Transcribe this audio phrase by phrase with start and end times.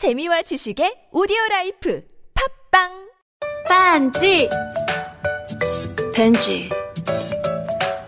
[0.00, 2.00] 재미와 지식의 오디오 라이프
[2.70, 2.88] 팝빵!
[3.68, 4.48] 반지!
[6.14, 6.70] 벤지.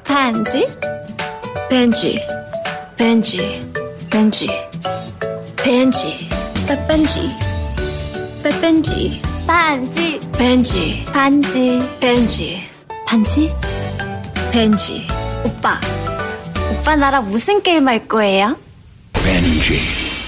[0.02, 0.66] 반지?
[1.68, 2.18] 벤지.
[2.96, 3.36] 벤지.
[4.10, 4.48] 벤지.
[5.56, 6.28] 벤지.
[6.66, 7.28] 빠빤지.
[8.42, 9.20] 빠빤지.
[9.46, 10.18] 반지.
[10.32, 11.04] 벤지.
[11.12, 11.78] 반지.
[12.00, 12.62] 벤지.
[13.06, 13.52] 반지?
[14.50, 15.06] 벤지.
[15.44, 15.78] 오빠.
[16.72, 18.56] 오빠 나랑 무슨 게임 할 거예요?
[19.12, 20.01] 벤지.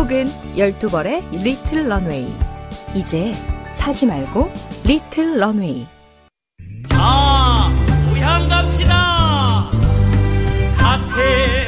[0.00, 2.34] 혹은 12벌의 리틀 런웨이.
[2.94, 3.34] 이제
[3.74, 4.50] 사지 말고
[4.82, 5.86] 리틀 런웨이.
[6.88, 7.70] 자,
[8.08, 9.70] 고향 갑시다.
[10.78, 11.59] 가세,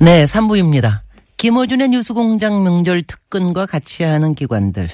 [0.00, 1.00] 네, 3부입니다.
[1.38, 4.88] 김호준의 뉴스공장 명절 특근과 같이 하는 기관들.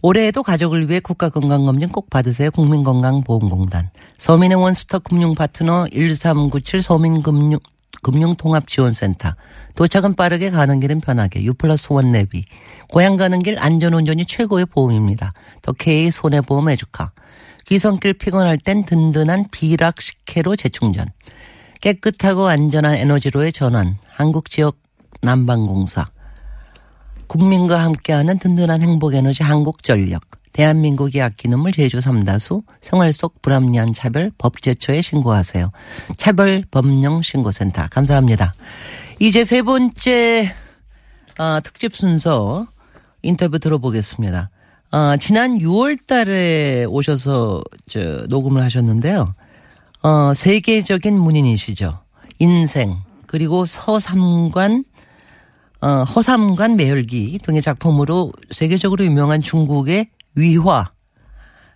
[0.00, 2.50] 올해에도 가족을 위해 국가건강검진 꼭 받으세요.
[2.50, 3.90] 국민건강보험공단.
[4.16, 7.58] 서민의 원스톱 금융파트너 1397 서민금융
[8.02, 9.34] 금융통합지원센터.
[9.74, 11.42] 도착은 빠르게 가는 길은 편하게.
[11.44, 12.46] 유플러스 원내비.
[12.88, 15.34] 고향 가는 길 안전운전이 최고의 보험입니다.
[15.60, 17.12] 더 K 손해보험 해주카.
[17.66, 21.08] 귀성길 피곤할 땐 든든한 비락 식혜로 재충전.
[21.80, 23.96] 깨끗하고 안전한 에너지로의 전환.
[24.08, 24.76] 한국 지역
[25.22, 26.06] 난방공사.
[27.26, 30.22] 국민과 함께하는 든든한 행복에너지 한국전력.
[30.52, 35.70] 대한민국이 아끼는 물 제주 삼다수 생활 속 불합리한 차별 법제처에 신고하세요.
[36.16, 38.54] 차별 법령 신고센터 감사합니다.
[39.20, 40.52] 이제 세 번째
[41.38, 42.66] 아, 특집 순서
[43.22, 44.50] 인터뷰 들어보겠습니다.
[44.90, 49.34] 아, 지난 6월 달에 오셔서 저 녹음을 하셨는데요.
[50.02, 52.00] 어, 세계적인 문인이시죠.
[52.38, 52.96] 인생
[53.26, 54.84] 그리고 서삼관
[55.82, 60.90] 어, 허삼관 매혈기 등의 작품으로 세계적으로 유명한 중국의 위화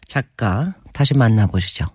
[0.07, 1.87] 작가 다시 만나보시죠.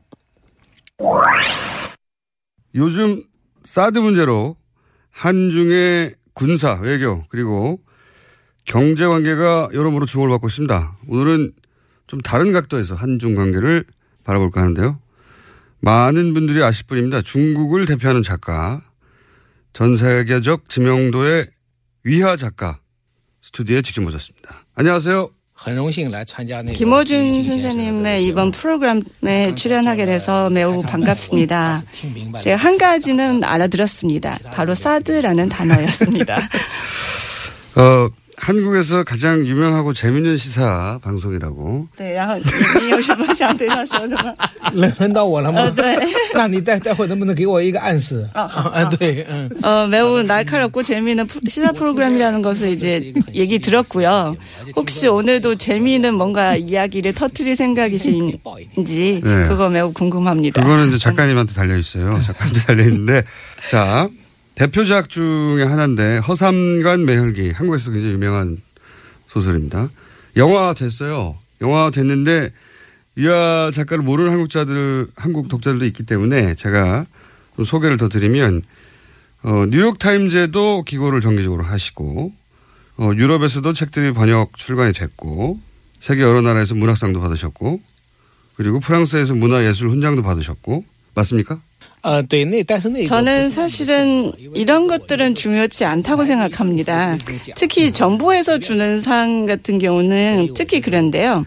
[2.76, 3.24] 요즘
[3.64, 4.56] 사드 문제로
[5.12, 7.80] 한중의 군사, 외교, 그리고
[8.66, 10.98] 경제 관계가 여러모로 주목을 받고 있습니다.
[11.08, 11.54] 오늘은
[12.08, 13.86] 좀 다른 각도에서 한중 관계를
[14.24, 15.00] 바라볼까 하는데요.
[15.82, 17.22] 많은 분들이 아실 뿐입니다.
[17.22, 18.82] 중국을 대표하는 작가,
[19.74, 21.48] 전 세계적 지명도의
[22.04, 22.80] 위화 작가
[23.42, 24.66] 스튜디오에 직접 모셨습니다.
[24.76, 25.30] 안녕하세요.
[26.74, 31.84] 김호준 선생님의 이번 프로그램에 출연하게 돼서 매우 반갑습니다.
[32.40, 34.38] 제가 한 가지는 알아들었습니다.
[34.54, 36.40] 바로 사드라는 단어였습니다.
[37.76, 41.87] 어, 한국에서 가장 유명하고 재밌는 시사 방송이라고.
[41.97, 42.45] 对，然后你
[42.83, 44.35] 你有什么想对他说的吗？
[44.73, 45.61] 轮轮到我了吗？
[45.63, 45.97] 呃，对，
[46.35, 48.29] 那你待待会能不能给我一个暗示？
[48.35, 54.37] 啊好啊，对，嗯， 어, 매우 날카롭고 재미있는 프로- 시사 프로그램이라는 것을 이제 얘기 들었고요.
[54.75, 58.41] 혹시 오늘도 재미있는 뭔가 이야기를 터트릴 생각이신지
[59.23, 59.45] 네.
[59.49, 60.61] 그거 매우 궁금합니다.
[60.61, 62.21] 그거는 이제 작가님한테 달려 있어요.
[62.27, 63.23] 작가님한테 달려 있는데
[63.71, 64.09] 자
[64.60, 68.58] 대표작 중에 하나인데 허삼관 매혈기 한국에서 굉장히 유명한
[69.26, 69.90] 소설입니다.
[70.36, 71.38] 영화 됐어요.
[71.62, 72.52] 영화 됐는데
[73.16, 77.06] 유아 작가를 모르는 한국자들 한국 독자들도 있기 때문에 제가
[77.56, 78.62] 좀 소개를 더 드리면
[79.44, 82.34] 어, 뉴욕 타임즈에도 기고를 정기적으로 하시고
[82.98, 85.58] 어, 유럽에서도 책들이 번역 출간이 됐고
[86.02, 87.80] 세계 여러 나라에서 문학상도 받으셨고
[88.58, 90.84] 그리고 프랑스에서 문화예술 훈장도 받으셨고
[91.16, 91.62] 맞습니까?
[93.06, 97.18] 저는 사실은 이런 것들은 중요치 않다고 생각합니다.
[97.56, 101.46] 특히 정부에서 주는 상 같은 경우는 특히 그런데요.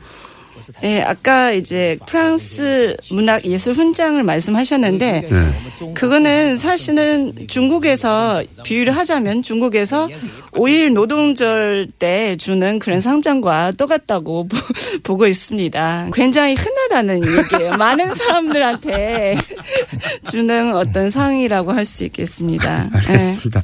[0.84, 5.92] 예, 아까 이제 프랑스 문학 예술 훈장을 말씀하셨는데 네.
[5.94, 10.08] 그거는 사실은 중국에서 비유를 하자면 중국에서
[10.52, 14.56] 5일 노동절 때 주는 그런 상장과 똑같다고 보-
[15.02, 16.10] 보고 있습니다.
[16.14, 17.76] 굉장히 흔하다는 얘기예요.
[17.76, 19.36] 많은 사람들한테
[20.30, 22.88] 주는 어떤 상이라고 할 수 있겠습니다.
[22.92, 22.96] 예.
[22.96, 23.62] 알겠습니다.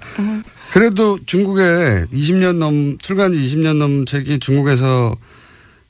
[0.72, 1.62] 그래도 중국에
[2.12, 5.16] 20년 넘 출간 지 20년 넘 책이 중국에서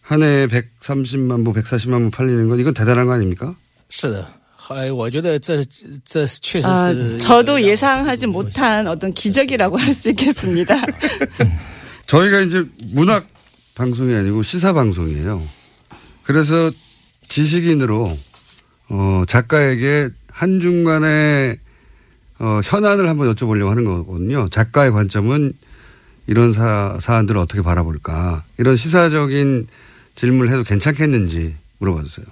[0.08, 3.55] 한 해에 130만 부, 140만 부 팔리는 건 이건 대단한 거 아닙니까?
[6.66, 10.75] 아, 저도 예상하지 못한 어떤 기적이라고 할 수 있겠습니다.
[12.06, 12.64] 저희가 이제
[12.94, 13.26] 문학
[13.75, 15.43] 방송이 아니고 시사 방송이에요.
[16.22, 16.70] 그래서
[17.28, 18.16] 지식인으로
[18.88, 21.58] 어, 작가에게 한중간의
[22.38, 24.49] 어, 현안을 한번 여쭤보려고 하는 거거든요.
[24.49, 25.52] 작가의 관점은
[26.26, 28.44] 이런 사, 사안들을 어떻게 바라볼까.
[28.56, 29.66] 이런 시사적인
[30.19, 32.26] 질문을 해도 괜찮겠는지 물어봐 주세요.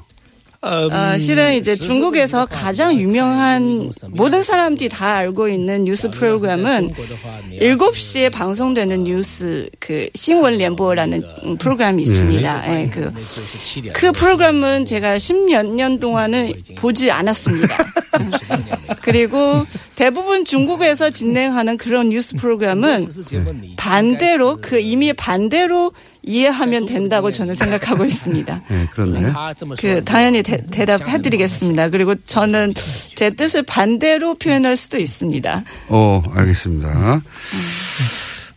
[0.61, 6.93] 어, 실은 이제 중국에서 가장 유명한 모든 사람들이 다 알고 있는 뉴스 프로그램은
[7.61, 11.23] 7시에 방송되는 뉴스 그 신원联播라는
[11.61, 12.81] 프로그램이 있습니다.
[12.81, 13.13] 예, 그,
[13.93, 17.87] 그 프로그램은 제가 10년 년 동안은 보지 않았습니다.
[19.03, 23.07] 그리고 대부분 중국에서 진행하는 그런 뉴스 프로그램은
[23.77, 25.93] 반대로 그 이미 반대로
[26.27, 28.63] 이해하면 된다고 저는 생각하고 있습니다.
[28.69, 29.33] 네, 그렇네.
[29.79, 31.89] 그 당연히 대, 대답해드리겠습니다.
[31.89, 32.75] 그리고 저는
[33.15, 35.65] 제 뜻을 반대로 표현할 수도 있습니다.
[35.89, 37.23] 어, 알겠습니다.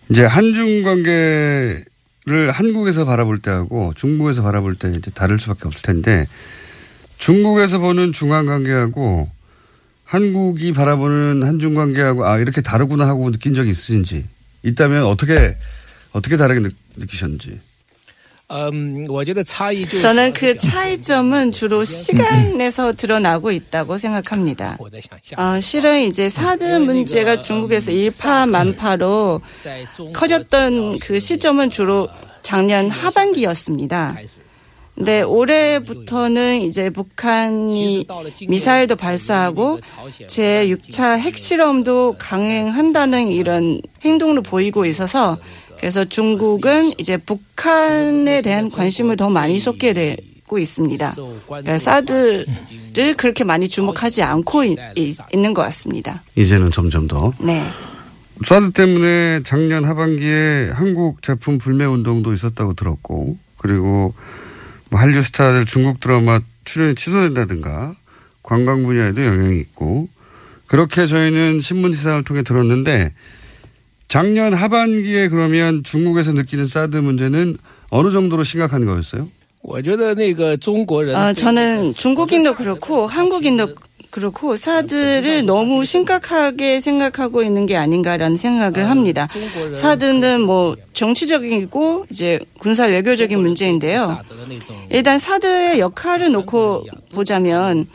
[0.10, 1.86] 이제 한중 관계를
[2.52, 6.26] 한국에서 바라볼 때하고 중국에서 바라볼 때 이제 다를 수밖에 없을 텐데
[7.20, 9.30] 중국에서 보는 중한 관계하고
[10.06, 14.26] 한국이 바라보는 한중 관계하고 아 이렇게 다르구나 하고 느낀 적이 있으신지
[14.64, 15.56] 있다면 어떻게
[16.12, 17.60] 어떻게 다르게 느끼셨는지.
[20.00, 24.76] 저는 그 차이점은 주로 시간에서 드러나고 있다고 생각합니다.
[25.38, 29.42] 어, 실은 이제 사드 문제가 중국에서 일파만파로
[30.14, 32.10] 커졌던 그 시점은 주로
[32.42, 34.16] 작년 하반기였습니다.
[34.96, 38.06] 근데 올해부터는 이제 북한이
[38.48, 39.80] 미사일도 발사하고
[40.28, 45.38] 제 6차 핵실험도 강행한다는 이런 행동을 보이고 있어서
[45.80, 51.16] 그래서 중국은 이제 북한에 대한 관심을 더 많이 쏟게 되고 있습니다.
[51.48, 52.46] 그러니까 사드를
[53.16, 54.78] 그렇게 많이 주목하지 않고 있,
[55.34, 56.22] 있는 것 같습니다.
[56.36, 57.34] 이제는 점점 더.
[57.40, 57.64] 네.
[58.46, 64.14] 사드 때문에 작년 하반기에 한국 제품 불매 운동도 있었다고 들었고 그리고
[64.90, 67.96] 뭐 한류 스타들 중국 드라마 출연이 취소된다든가
[68.44, 70.08] 관광 분야에도 영향이 있고
[70.68, 73.14] 그렇게 저희는 신문 기사를 통해 들었는데
[74.14, 77.58] 작년 하반기에 그러면 중국에서 느끼는 사드 문제는
[77.92, 79.30] 어느 정도로 심각한 거였어요?
[81.16, 83.76] 아, 저는 중국인도 그렇고 한국인도
[84.10, 89.28] 그렇고 사드를 너무 심각하게 생각하고 있는 게 아닌가라는 생각을 합니다.
[89.76, 94.08] 사드는 뭐 정치적이고 이제 군사 외교적인 문제인데요.
[94.90, 97.86] 일단 사드의 역할을 놓고 보자면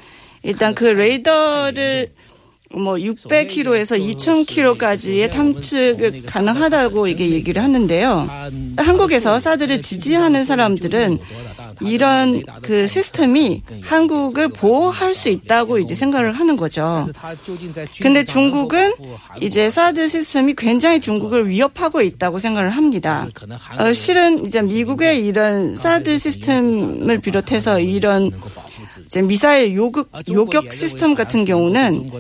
[0.45, 2.13] 일단 그 레이더를
[2.77, 8.29] 뭐 600km에서 2000km까지의 탐측이 가능하다고 이게 얘기를 하는데요.
[8.77, 11.19] 한국에서 사드를 지지하는 사람들은
[11.81, 17.07] 이런 그 시스템이 한국을 보호할 수 있다고 이제 생각을 하는 거죠.
[18.01, 18.93] 근데 중국은
[19.41, 23.27] 이제 사드 시스템이 굉장히 중국을 위협하고 있다고 생각을 합니다.
[23.79, 28.31] 어, 실은 이제 미국의 이런 사드 시스템을 비롯해서 이런
[29.07, 32.11] 이제 미사일 요극, 요격 시스템 같은 경우는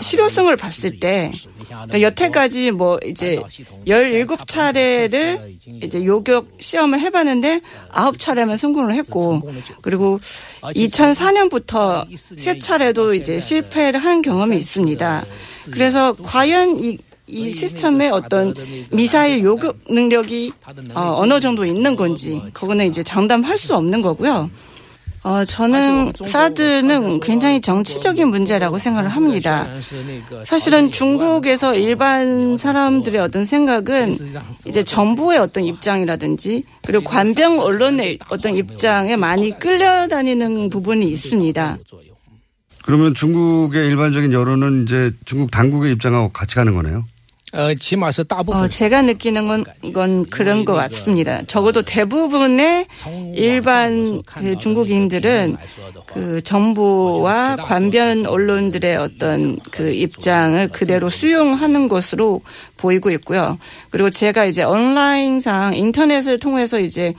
[0.00, 1.30] 실효성을 봤을 때
[1.66, 3.40] 그러니까 여태까지 뭐 이제
[3.86, 7.60] 17차례를 이제 요격 시험을 해봤는데
[7.92, 9.42] 9차례만 성공을 했고
[9.82, 10.18] 그리고
[10.62, 15.24] 2004년부터 3차례도 이제 실패를 한 경험이 있습니다.
[15.72, 18.54] 그래서 과연 이이 시스템의 어떤
[18.92, 20.52] 미사일 요격 능력이
[20.94, 24.50] 어, 어느 정도 있는 건지 그거는 이제 장담할 수 없는 거고요.
[25.24, 29.66] 어, 저는 사드는 굉장히 정치적인 문제라고 생각을 합니다.
[30.44, 34.16] 사실은 중국에서 일반 사람들의 어떤 생각은
[34.66, 41.78] 이제 정부의 어떤 입장이라든지 그리고 관병 언론의 어떤 입장에 많이 끌려다니는 부분이 있습니다.
[42.84, 47.06] 그러면 중국의 일반적인 여론은 이제 중국 당국의 입장하고 같이 가는 거네요.
[48.64, 51.42] 어, 제가 느끼는 건, 건 그런 것 같습니다.
[51.46, 52.86] 적어도 대부분의
[53.34, 55.56] 일반 그 중국인들은
[56.06, 62.40] 그 정부와 관변 언론들의 어떤 그 입장을 그대로 수용하는 것으로
[62.76, 63.58] 보이고 있고요.
[63.90, 67.14] 그리고 제가 이제 온라인상 인터넷을 통해서 이제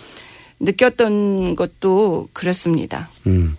[0.60, 3.10] 느꼈던 것도 그랬습니다.
[3.27, 3.56] 음.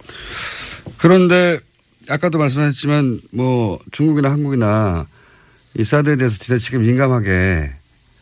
[0.99, 1.59] 그런데
[2.09, 5.07] 아까도 말씀하셨지만 뭐 중국이나 한국이나
[5.79, 7.71] 이 사드에 대해서 지나치게 민감하게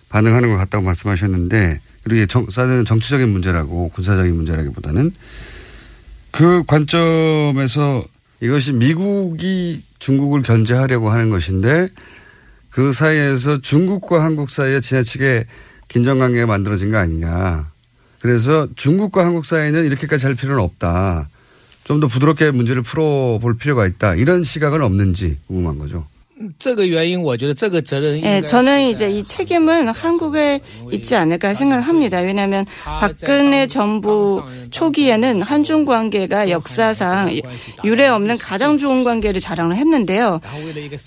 [0.08, 5.12] 반응하는 것 같다고 말씀하셨는데 그리고 정, 사드는 정치적인 문제라고 군사적인 문제라기보다는
[6.30, 8.04] 그 관점에서
[8.40, 11.88] 이것이 미국이 중국을 견제하려고 하는 것인데
[12.70, 15.46] 그 사이에서 중국과 한국 사이에 지나치게
[15.88, 17.70] 긴장관계가 만들어진 거 아니냐.
[18.20, 21.28] 그래서 중국과 한국 사이는 이렇게까지 할 필요는 없다.
[21.84, 24.14] 좀 더 부드럽게 문제를 풀어볼 필요가 있다.
[24.14, 26.06] 이런 시각은 없는지 궁금한 거죠.
[28.24, 30.60] 예, 저는 이제 이 책임은 한국에
[30.90, 32.18] 있지 않을까 생각을 합니다.
[32.18, 32.66] 왜냐하면
[33.00, 37.40] 박근혜 정부 초기에는 한중 관계가 역사상
[37.84, 40.40] 유례 없는 가장 좋은 관계를 자랑을 했는데요.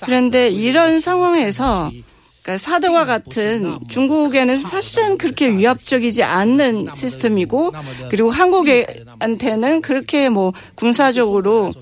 [0.05, 1.91] 그런데 이런 상황에서
[2.57, 7.73] 사드와 같은 중국에는 사실은 그렇게 위협적이지 않는 시스템이고
[8.09, 11.73] 그리고 한국에한테는 그렇게 뭐 군사적으로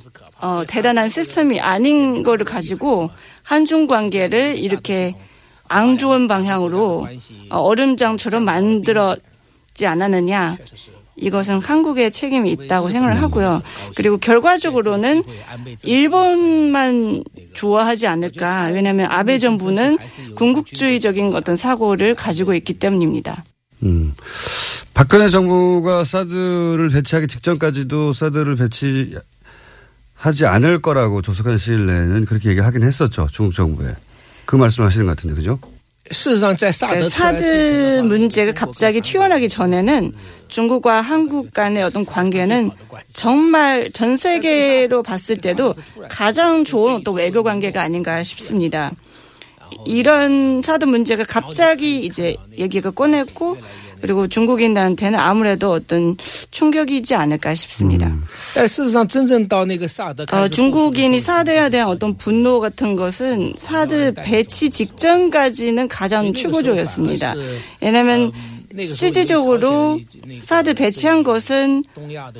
[0.41, 3.11] 어, 대단한 시스템이 아닌 거를 가지고
[3.45, 5.15] 한중 관계를 이렇게
[5.67, 7.07] 안 좋은 방향으로
[7.49, 10.57] 어, 얼음장처럼 만들었지 않았느냐.
[11.17, 13.61] 이것은 한국의 책임이 있다고 생각을 하고요.
[13.95, 15.23] 그리고 결과적으로는
[15.83, 17.23] 일본만
[17.53, 18.65] 좋아하지 않을까.
[18.73, 19.97] 왜냐하면 아베 정부는
[20.35, 23.45] 군국주의적인 어떤 사고를 가지고 있기 때문입니다.
[23.83, 24.13] 음.
[24.93, 29.15] 박근혜 정부가 사드를 배치하기 직전까지도 사드를 배치
[30.25, 33.27] 하지 않을 거라고 조속한 시일 내에는 그렇게 얘기하긴 했었죠.
[33.31, 33.93] 중국 정부에.
[34.45, 35.59] 그 말씀을 하시는 것 같은데, 그죠?
[36.07, 40.13] 그 사드 문제가 갑자기 튀어나기 전에는
[40.47, 42.71] 중국과 한국 간의 어떤 관계는
[43.13, 45.73] 정말 전 세계로 봤을 때도
[46.09, 48.91] 가장 좋은 어떤 외교 관계가 아닌가 싶습니다.
[49.85, 53.57] 이런 사드 문제가 갑자기 이제 얘기가 꺼냈고
[53.95, 54.01] 네.
[54.01, 56.15] 그리고 중국인들한테는 아무래도 어떤
[56.51, 58.07] 충격이지 않을까 싶습니다.
[58.07, 58.23] 음.
[60.37, 67.33] 어, 중국인이 사드에 대한 어떤 분노 같은 것은 사드 배치 직전까지는 가장 최고조였습니다.
[67.81, 68.31] 왜냐하면
[68.85, 69.99] 실질적으로
[70.41, 71.83] 사드 배치한 것은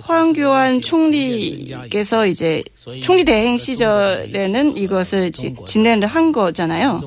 [0.02, 2.62] 황교안 총리께서 이제
[3.02, 7.00] 총리 대행 시절에는 이것을 진행을 한 거잖아요.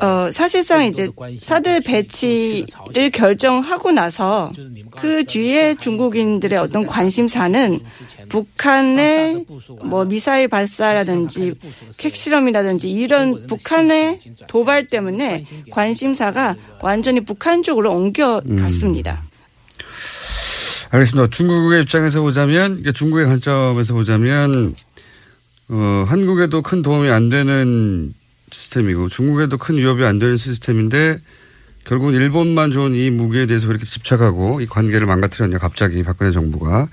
[0.00, 4.52] 어, 사실상 이제 사드 배치를 결정하고 나서
[4.96, 7.80] 그 뒤에 중국인들의 어떤 관심사는
[8.28, 9.46] 북한의
[9.84, 11.54] 뭐 미사일 발사라든지
[12.00, 19.22] 핵실험이라든지 이런 북한의 도발 때문에 관심사가 완전히 북한 쪽으로 옮겨갔습니다.
[19.24, 19.30] 음.
[20.90, 21.30] 알겠습니다.
[21.30, 24.74] 중국의 입장에서 보자면, 그러니까 중국의 관점에서 보자면,
[25.70, 28.12] 어, 한국에도 큰 도움이 안 되는
[28.52, 31.20] 시스템이고 중국에도 큰 위협이 안 되는 시스템인데
[31.84, 36.88] 결국은 일본만 좋은 이 무기에 대해서 그렇게 집착하고 이 관계를 망가뜨렸냐 갑자기 박근혜 정부가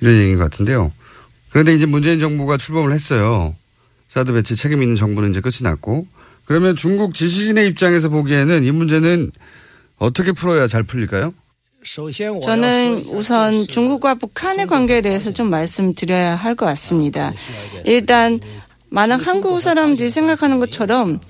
[0.00, 0.92] 이런 얘기인 것 같은데요.
[1.50, 3.54] 그런데 이제 문재인 정부가 출범을 했어요.
[4.08, 6.06] 사드 배치 책임 있는 정부는 이제 끝이 났고
[6.44, 9.30] 그러면 중국 지식인의 입장에서 보기에는 이 문제는
[9.98, 11.32] 어떻게 풀어야 잘 풀릴까요?
[12.42, 17.32] 저는 우선 중국과 북한의 관계에 대해서 좀 말씀드려야 할 것 같습니다.
[17.84, 18.38] 일단
[18.90, 21.20] 많은 한국 사람들이 생각하는 것처럼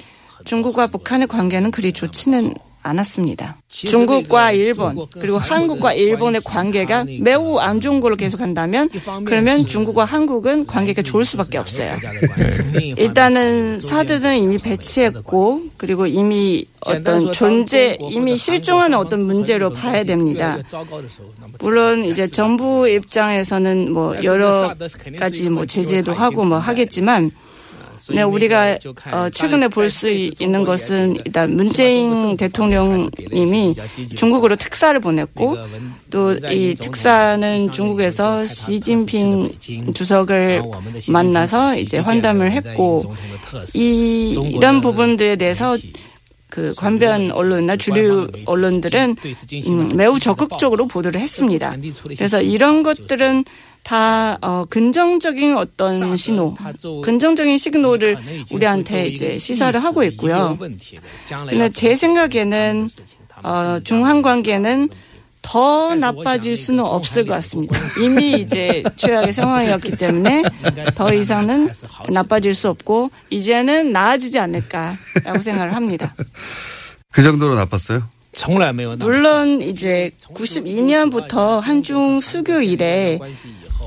[0.45, 3.59] 중국과 북한의 관계는 그리 좋지는 않았습니다.
[3.69, 8.89] 중국과 일본 그리고 한국과 일본의 관계가 매우 안 좋은 걸로 계속한다면
[9.27, 11.99] 그러면 중국과 한국은 관계가 좋을 수밖에 없어요.
[12.73, 12.95] 네.
[12.97, 20.59] 일단은 사드는 이미 배치했고 그리고 이미 어떤 존재 이미 실종하는 어떤 문제로 봐야 됩니다.
[21.61, 24.75] 물론 이제 정부 입장에서는 뭐 여러
[25.19, 27.31] 가지 뭐 제재도 하고 뭐 하겠지만
[28.09, 28.79] 네, 우리가
[29.13, 33.75] 어, 최근에 볼 수 있는 것은 일단 문재인 대통령님이
[34.17, 35.57] 중국으로 특사를 보냈고
[36.11, 39.53] 또 이 특사는 중국에서 시진핑
[39.95, 40.63] 주석을
[41.09, 43.15] 만나서 이제 환담을 했고
[43.75, 45.77] 이 이런 부분들에 대해서
[46.49, 49.17] 그 관변 언론이나 주류 언론들은
[49.69, 51.77] 음, 매우 적극적으로 보도를 했습니다.
[52.17, 53.45] 그래서 이런 것들은
[53.83, 56.55] 다 어, 긍정적인 어떤 신호,
[57.03, 58.17] 긍정적인 시그널을
[58.53, 60.57] 우리한테 이제 시사를 하고 있고요.
[61.49, 62.89] 근데 제 생각에는
[63.43, 64.89] 어, 중한 관계는
[65.43, 67.81] 더 나빠질 수는 없을 것 같습니다.
[67.99, 70.43] 이미 이제 최악의 상황이었기 때문에
[70.95, 71.71] 더 이상은
[72.11, 76.15] 나빠질 수 없고 이제는 나아지지 않을까라고 생각을 합니다.
[77.11, 78.03] 그 정도로 나빴어요?
[79.07, 83.19] 물론 이제 92년부터 한중 수교 이래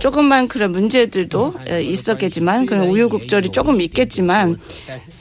[0.08, 4.58] 조금만 그런 문제들도 어, 있었겠지만 그런 우유곡절이 조금 있겠지만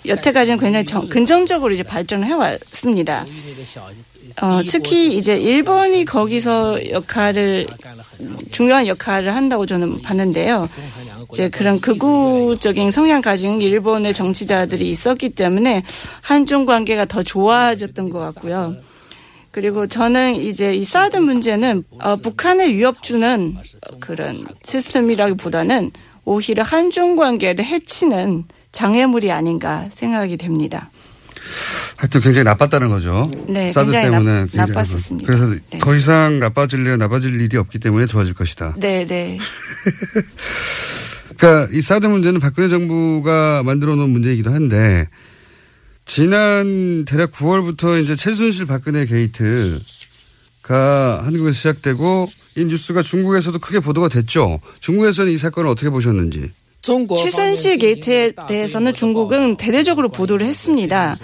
[0.06, 3.24] 여태까지는 굉장히 정- 긍정적으로 이제 발전을 해왔습니다.
[4.42, 7.68] 어, 특히 이제 일본이 거기서 역할을
[8.50, 10.68] 중요한 역할을 한다고 저는 봤는데요.
[11.32, 15.84] 이제 그런 극우적인 성향 가진 일본의 정치자들이 있었기 때문에
[16.22, 18.74] 한중 관계가 더 좋아졌던 것 같고요.
[19.52, 23.56] 그리고 저는 이제 이 사드 문제는 어, 북한의 위협 주는
[24.00, 25.90] 그런 시스템이라기보다는
[26.24, 30.90] 오히려 한중 관계를 해치는 장애물이 아닌가 생각이 됩니다.
[31.98, 33.30] 하여튼 굉장히 나빴다는 거죠.
[33.46, 35.26] 네, 사드 때문에 나- 굉장히 나빴었습니다.
[35.26, 35.78] 그래서 네.
[35.80, 38.76] 더 이상 나빠질래 나빠질 일이 없기 때문에 좋아질 것이다.
[38.78, 39.38] 네, 네.
[41.36, 45.08] 그러니까 이 사드 문제는 박근혜 정부가 만들어 놓은 문제이기도 한데
[46.14, 49.80] 지난 대략 9월부터 이제 최순실 박근혜 게이트가
[51.22, 54.60] 한국에서 시작되고 이 뉴스가 중국에서도 크게 보도가 됐죠.
[54.80, 56.50] 중국에서는 이 사건을 어떻게 보셨는지.
[56.82, 61.14] 최순실 게이트에 대해서는 중국은 대대적으로 보도를 했습니다.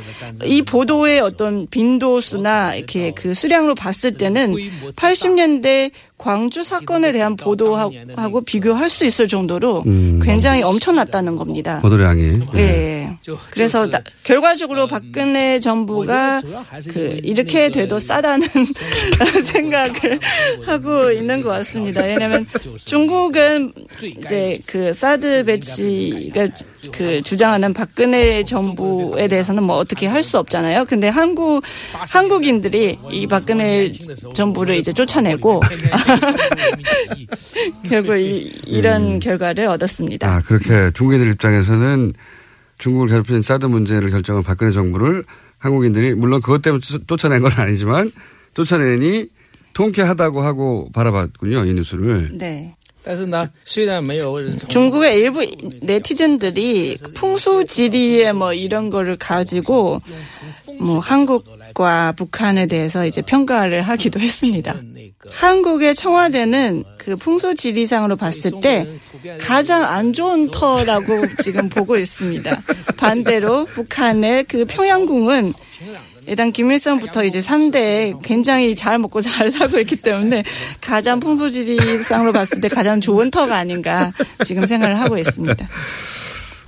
[0.45, 4.55] 이 보도의 어떤 빈도수나 이렇게 그 수량으로 봤을 때는
[4.95, 10.21] 80년대 광주 사건에 대한 보도하고 비교할 수 있을 정도로 음.
[10.23, 11.81] 굉장히 엄청났다는 겁니다.
[11.81, 12.41] 보도량이.
[12.57, 13.17] 예.
[13.51, 16.41] 그래서 나- 결과적으로 박근혜 정부가
[16.89, 18.47] 그 이렇게 돼도 싸다는
[19.53, 20.21] 생각을
[20.65, 22.03] 하고 있는 것 같습니다.
[22.03, 22.47] 왜냐하면
[22.85, 23.73] 중국은
[24.03, 26.49] 이제 그 사드 배치가
[26.93, 30.85] 그 주장하는 박근혜 정부에 대해서는 뭐 어떻게 할 수 없잖아요.
[30.85, 31.63] 근데 한국
[31.93, 33.91] 한국인들이 이 박근혜
[34.35, 35.63] 정부를 이제 쫓아내고
[37.89, 40.29] 결국 이, 이런 결과를 얻었습니다.
[40.29, 42.13] 아, 그렇게 중국인들 입장에서는
[42.79, 45.25] 중국을 괴롭히는 사드 문제를 결정한 박근혜 정부를
[45.59, 48.13] 한국인들이 물론 그것 때문에 쫓- 쫓아낸 건 아니지만
[48.55, 49.27] 쫓아내니
[49.73, 52.37] 통쾌하다고 하고 바라봤군요, 이 뉴스를.
[52.39, 52.75] 네.
[54.69, 55.47] 중국의 일부
[55.83, 60.01] 네티즌들이 풍수지리에 뭐 이런 거를 가지고
[60.79, 64.75] 뭐 한국과 북한에 대해서 이제 평가를 하기도 했습니다.
[65.31, 68.87] 한국의 청와대는 그 풍수지리상으로 봤을 때
[69.41, 72.63] 가장 안 좋은 터라고 지금 보고 있습니다.
[72.97, 75.55] 반대로 북한의 그 평양궁은
[76.29, 80.45] 일단 김일성부터 이제 3대 굉장히 잘 먹고 잘 살고 있기 때문에
[80.81, 84.13] 가장 풍수지리상으로 봤을 때 가장 좋은 터가 아닌가
[84.45, 85.69] 지금 생각을 하고 있습니다.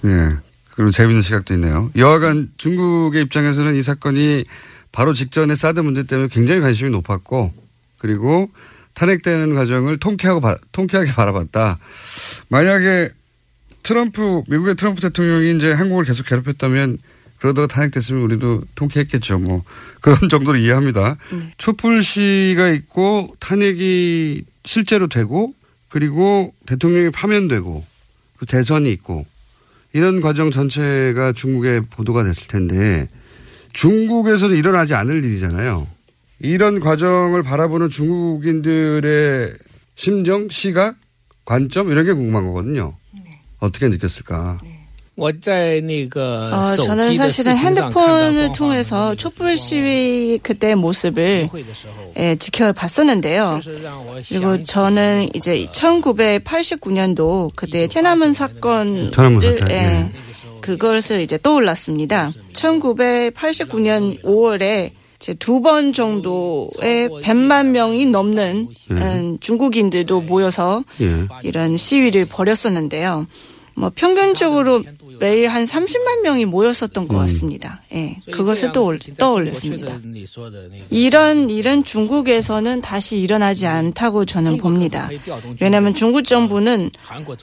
[0.07, 0.31] 예.
[0.75, 1.91] 그리고 재밌는 시각도 있네요.
[1.97, 4.45] 여하간 중국의 입장에서는 이 사건이
[4.93, 7.53] 바로 직전에 사드 문제 때문에 굉장히 관심이 높았고
[7.99, 8.51] 그리고
[8.95, 11.79] 탄핵되는 과정을 통쾌하고 바- 통쾌하게 바라봤다.
[12.49, 13.11] 만약에
[13.83, 16.99] 트럼프 미국의 트럼프 대통령이 이제 한국을 계속 괴롭혔다면
[17.41, 19.39] 그러다가 탄핵됐으면 우리도 통쾌했겠죠.
[19.39, 19.65] 뭐
[20.01, 21.17] 그런 정도로 이해합니다.
[21.57, 25.55] 촛불 시가 있고 탄핵이 실제로 되고
[25.89, 27.85] 그리고 대통령이 파면되고
[28.37, 29.27] 그 대선이 있고
[29.93, 33.09] 이런 과정 전체가 중국에 보도가 됐을 텐데
[33.73, 35.87] 중국에서는 일어나지 않을 일이잖아요.
[36.41, 39.55] 이런 과정을 바라보는 중국인들의
[39.95, 40.97] 심정, 시각,
[41.45, 42.95] 관점 이런 게 궁금한 거거든요.
[43.59, 44.59] 어떻게 느꼈을까?
[45.20, 52.12] 我在那个 어, 手 저는 机的 사실은 视频上看到 핸드폰을 光华 통해서 촛불 시위 그때 모습을 会的时候，
[52.18, 53.62] 예, 지켜봤었는데요.
[53.64, 60.12] 就是让我 그리고 想起 저는 이제 1989년도 그때天安문 사건을天安门 사건, 예, 예.
[60.62, 62.32] 그것을 이제 떠올랐습니다.
[62.54, 71.26] 1989년 5월에 이제 두 번 정도의 100만 명이 넘는 음, 중국인들도 모여서 예.
[71.44, 73.28] 이런 시위를 벌였었는데요.
[73.78, 74.84] 뭐 평균적으로
[75.21, 77.21] 매일 한 30만 명이 모였었던 것 음.
[77.21, 77.83] 같습니다.
[77.93, 79.99] 예, 그것을 또 떠올렸습니다.
[80.91, 85.09] 이런 일은 중국에서는 다시 일어나지 않다고 저는 봅니다.
[85.61, 86.91] 왜냐하면 중국 정부는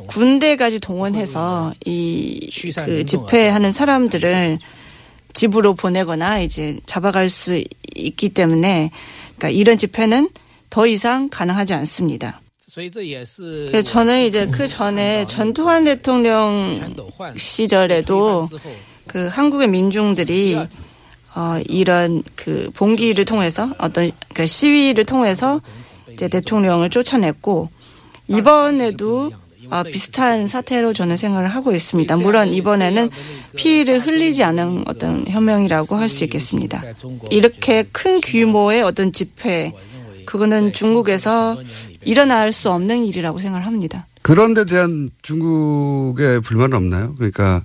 [0.07, 2.49] 군대까지 동원해서 이
[2.85, 4.59] 그 집회하는 사람들을
[5.33, 7.63] 집으로 보내거나 이제 잡아갈 수
[7.95, 8.89] 있기 때문에
[9.37, 10.29] 그러니까 이런 집회는
[10.69, 12.41] 더 이상 가능하지 않습니다.
[13.81, 16.95] 저는 이제 그 전에 전두환 대통령
[17.35, 18.47] 시절에도
[19.07, 20.55] 그 한국의 민중들이
[21.35, 25.59] 어, 이런 그 봉기를 통해서 어떤 그 시위를 통해서
[26.13, 27.69] 이제 대통령을 쫓아냈고
[28.27, 29.31] 이번에도
[29.69, 32.15] 어, 비슷한 사태로 저는 생각을 하고 있습니다.
[32.17, 33.09] 물론 이번에는
[33.55, 36.83] 피해를 흘리지 않은 어떤 혁명이라고 할 수 있겠습니다.
[37.31, 39.73] 이렇게 큰 규모의 어떤 집회,
[40.25, 41.57] 그거는 중국에서
[42.03, 44.05] 일어날 수 없는 일이라고 생각을 합니다.
[44.21, 47.15] 그런 데 대한 중국의 불만은 없나요?
[47.15, 47.63] 그러니까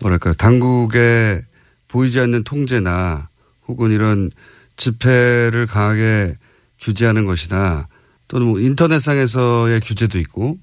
[0.00, 0.34] 뭐랄까요.
[0.34, 1.42] 당국의
[1.88, 3.28] 보이지 않는 통제나
[3.68, 4.30] 혹은 이런
[4.76, 6.34] 집회를 강하게
[6.80, 7.86] 규제하는 것이나
[8.28, 10.58] 또는 뭐 인터넷상에서의 규제도 있고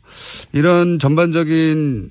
[0.51, 2.10] 이런 전반적인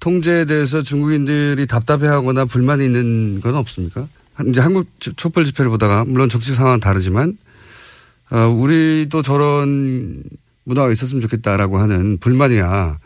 [0.00, 4.06] 통제에 대해서 중국인들이 답답해하거나 불만이 있는 건 없습니까?
[4.34, 7.36] 한- 이제 한국 촛불 집회를 보다가 물론 정치 상황은 다르지만
[8.30, 10.22] 어, 우리도 저런
[10.64, 12.98] 문화가 있었으면 좋겠다라고 하는 불만이나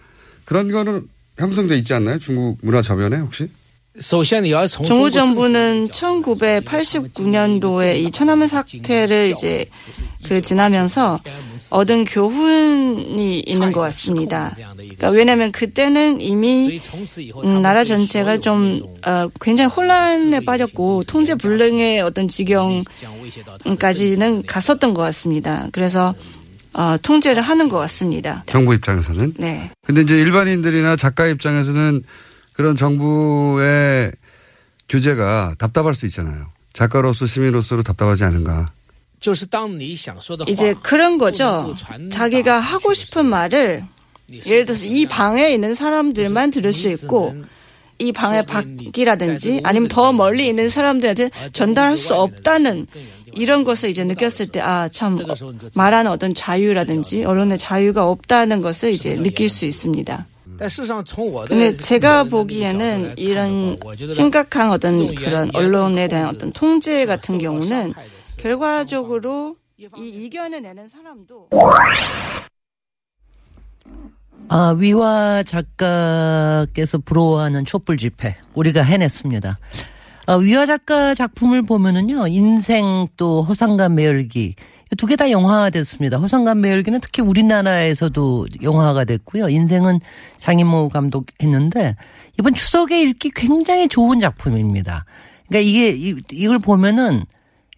[0.45, 2.19] 그런 거는 형성돼 있지 않나요?
[2.19, 3.49] 중국 문화 저변에 혹시?
[4.85, 9.67] 중우 정부는 1989년도에 이 천안문 사태를 이제
[10.25, 11.21] 그 지나면서
[11.71, 14.55] 얻은 교훈이 있는 것 같습니다.
[14.77, 16.81] 그러니까 왜냐하면 그때는 이미
[17.45, 25.69] 음, 나라 전체가 좀 어, 굉장히 혼란에 빠졌고 통제 불능의 어떤 지경까지는 갔었던 것 같습니다.
[25.73, 26.15] 그래서
[26.75, 28.45] 어, 통제를 하는 것 같습니다.
[28.47, 29.35] 정부 입장에서는.
[29.39, 29.71] 네.
[29.85, 32.03] 근데 이제 일반인들이나 작가 입장에서는
[32.59, 34.11] 그런 정부의
[34.89, 36.47] 규제가 답답할 수 있잖아요.
[36.73, 38.73] 작가로서 시민으로서로 답답하지 않은가.
[40.51, 41.73] 이제 그런 거죠.
[42.11, 43.85] 자기가 하고 싶은 말을
[44.45, 47.37] 예를 들어서 이 방에 있는 사람들만 들을 수 있고
[48.01, 52.89] 이 방의 밖이라든지 아니면 더 멀리 있는 사람들한테 전달할 수 없다는
[53.35, 55.17] 이런 것을 이제 느꼈을 때 아 참
[55.77, 60.27] 말하는 어떤 자유라든지 언론의 자유가 없다는 것을 이제 느낄 수 있습니다.
[61.45, 61.49] 음.
[61.49, 63.77] 근데 제가 보기에는 이런
[64.11, 67.95] 심각한 어떤 그런 언론에 대한 어떤 통제 같은 경우는
[68.37, 71.49] 결과적으로 이 이견을 내는 사람도
[74.51, 79.59] 아, 위화 작가께서 부러워하는 촛불 집회 우리가 해냈습니다.
[80.27, 84.55] 아, 위화 작가 작품을 보면은요 인생 또 허상과 매열기
[84.97, 86.17] 두 개 다 영화화됐습니다.
[86.19, 89.49] 허상간 매열기는 특히 우리나라에서도 영화가 됐고요.
[89.49, 90.01] 인생은
[90.39, 91.95] 장인모 감독 했는데
[92.39, 95.05] 이번 추석에 읽기 굉장히 좋은 작품입니다.
[95.49, 97.25] 그러니까 이게 이- 이걸 보면은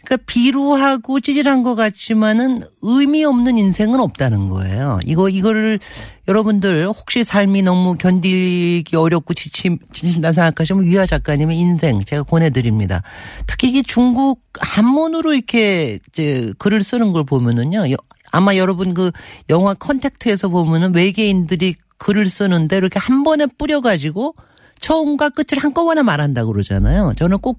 [0.04, 4.98] 그러니까 비루하고 찌질한 것 같지만은 의미 없는 인생은 없다는 거예요.
[5.04, 5.78] 이거 이거를
[6.26, 13.02] 여러분들 혹시 삶이 너무 견디기 어렵고 지치, 지친다 생각하시면 위화 작가님의 인생 제가 권해드립니다.
[13.46, 17.90] 특히 이게 중국 한문으로 이렇게 이제 글을 쓰는 걸 보면은요.
[17.92, 17.96] 여-
[18.32, 19.10] 아마 여러분 그
[19.48, 24.34] 영화 컨택트에서 보면은 외계인들이 글을 쓰는데 이렇게 한 번에 뿌려가지고
[24.80, 27.12] 처음과 끝을 한꺼번에 말한다고 그러잖아요.
[27.16, 27.58] 저는 꼭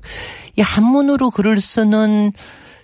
[0.58, 2.32] 이 한문으로 글을 쓰는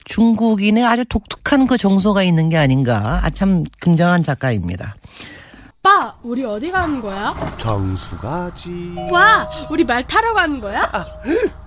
[0.05, 3.19] 중국인의 아주 독특한 그 정서가 있는 게 아닌가.
[3.23, 4.95] 아, 참 굉장한 작가입니다.
[5.79, 7.35] 오빠, 우리 어디 가는 거야?
[7.57, 8.93] 정수 가지.
[9.11, 10.89] 와, 우리 말 타러 가는 거야?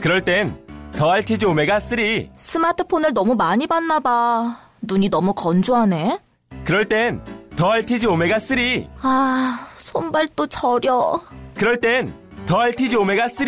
[0.00, 0.56] 그럴 땐
[0.92, 1.98] 더 알티지 오메가 3.
[2.36, 4.56] 스마트폰을 너무 많이 봤나 봐.
[4.82, 6.18] 눈이 너무 건조하네.
[6.64, 7.22] 그럴 땐
[7.56, 8.58] 더 알티지 오메가 3.
[9.02, 11.20] 아, 손발도 저려.
[11.54, 12.12] 그럴 땐
[12.46, 13.46] 더 알티지 오메가 3.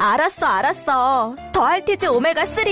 [0.00, 1.36] 알았어, 알았어.
[1.52, 2.64] 더 알티즈 오메가 3.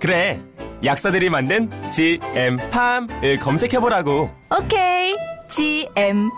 [0.00, 0.40] 그래.
[0.82, 4.30] 약사들이 만든 GM팜을 검색해보라고.
[4.58, 5.14] 오케이.
[5.48, 6.30] GM팜.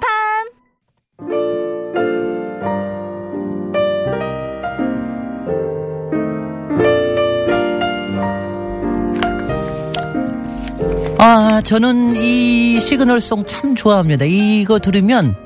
[11.25, 14.25] 아, 저는 이 시그널송 참 좋아합니다.
[14.25, 15.37] 이거 들으면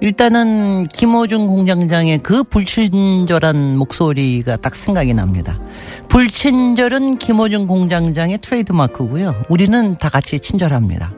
[0.00, 5.60] 일단은 김호중 공장장의 그 불친절한 목소리가 딱 생각이 납니다.
[6.08, 9.44] 불친절은 김호중 공장장의 트레이드마크고요.
[9.48, 11.12] 우리는 다 같이 친절합니다.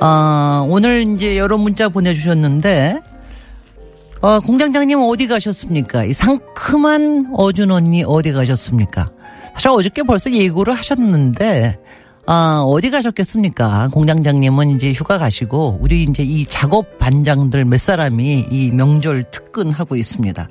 [0.00, 3.00] 아, 오늘 이제 여러 문자 보내주셨는데,
[4.20, 6.04] 어, 공장장님 어디 가셨습니까?
[6.04, 9.12] 이 상큼한 어준 언니 어디 가셨습니까?
[9.54, 11.78] 사실 어저께 벌써 예고를 하셨는데,
[12.26, 13.88] 아, 어디 가셨겠습니까?
[13.92, 20.48] 공장장님은 이제 휴가 가시고, 우리 이제 이 작업 반장들 몇 사람이 이 명절 특근하고 있습니다.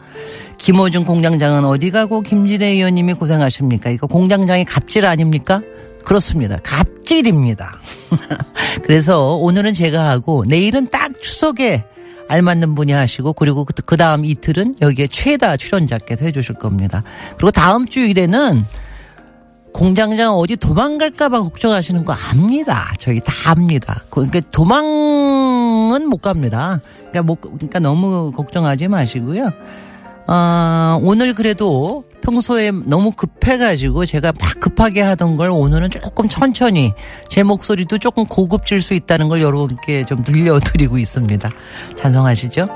[0.59, 3.89] 김호중 공장장은 어디 가고, 김진애 의원님이 고생하십니까?
[3.89, 5.63] 이거 공장장이 갑질 아닙니까?
[6.05, 6.57] 그렇습니다.
[6.61, 7.79] 갑질입니다.
[8.85, 11.85] 그래서 오늘은 제가 하고, 내일은 딱 추석에
[12.27, 17.03] 알맞는 분이 하시고 그리고 그 다음 이틀은 여기에 최다 출연자께서 해주실 겁니다.
[17.35, 18.65] 그리고 다음 주일에는
[19.73, 22.93] 공장장 어디 도망갈까봐 걱정하시는 거 압니다.
[22.99, 24.03] 저희 다 압니다.
[24.09, 26.79] 그러니까 도망은 못 갑니다.
[26.99, 29.49] 그러니까 못, 그러니까 너무 걱정하지 마시고요.
[30.27, 36.93] 아, 오늘 그래도 평소에 너무 급해가지고 제가 막 급하게 하던 걸 오늘은 조금 천천히
[37.27, 41.49] 제 목소리도 조금 고급질 수 있다는 걸 여러분께 좀 들려드리고 있습니다.
[41.97, 42.69] 찬성하시죠?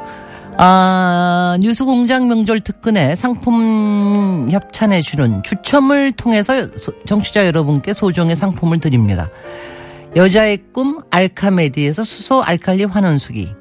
[0.59, 9.29] 아, 뉴스공장 명절 특근에 상품 협찬해 주는 추첨을 통해서 소- 청취자 여러분께 소정의 상품을 드립니다.
[10.15, 13.53] 여자의 꿈 알카메디에서 수소 알칼리 환원수기.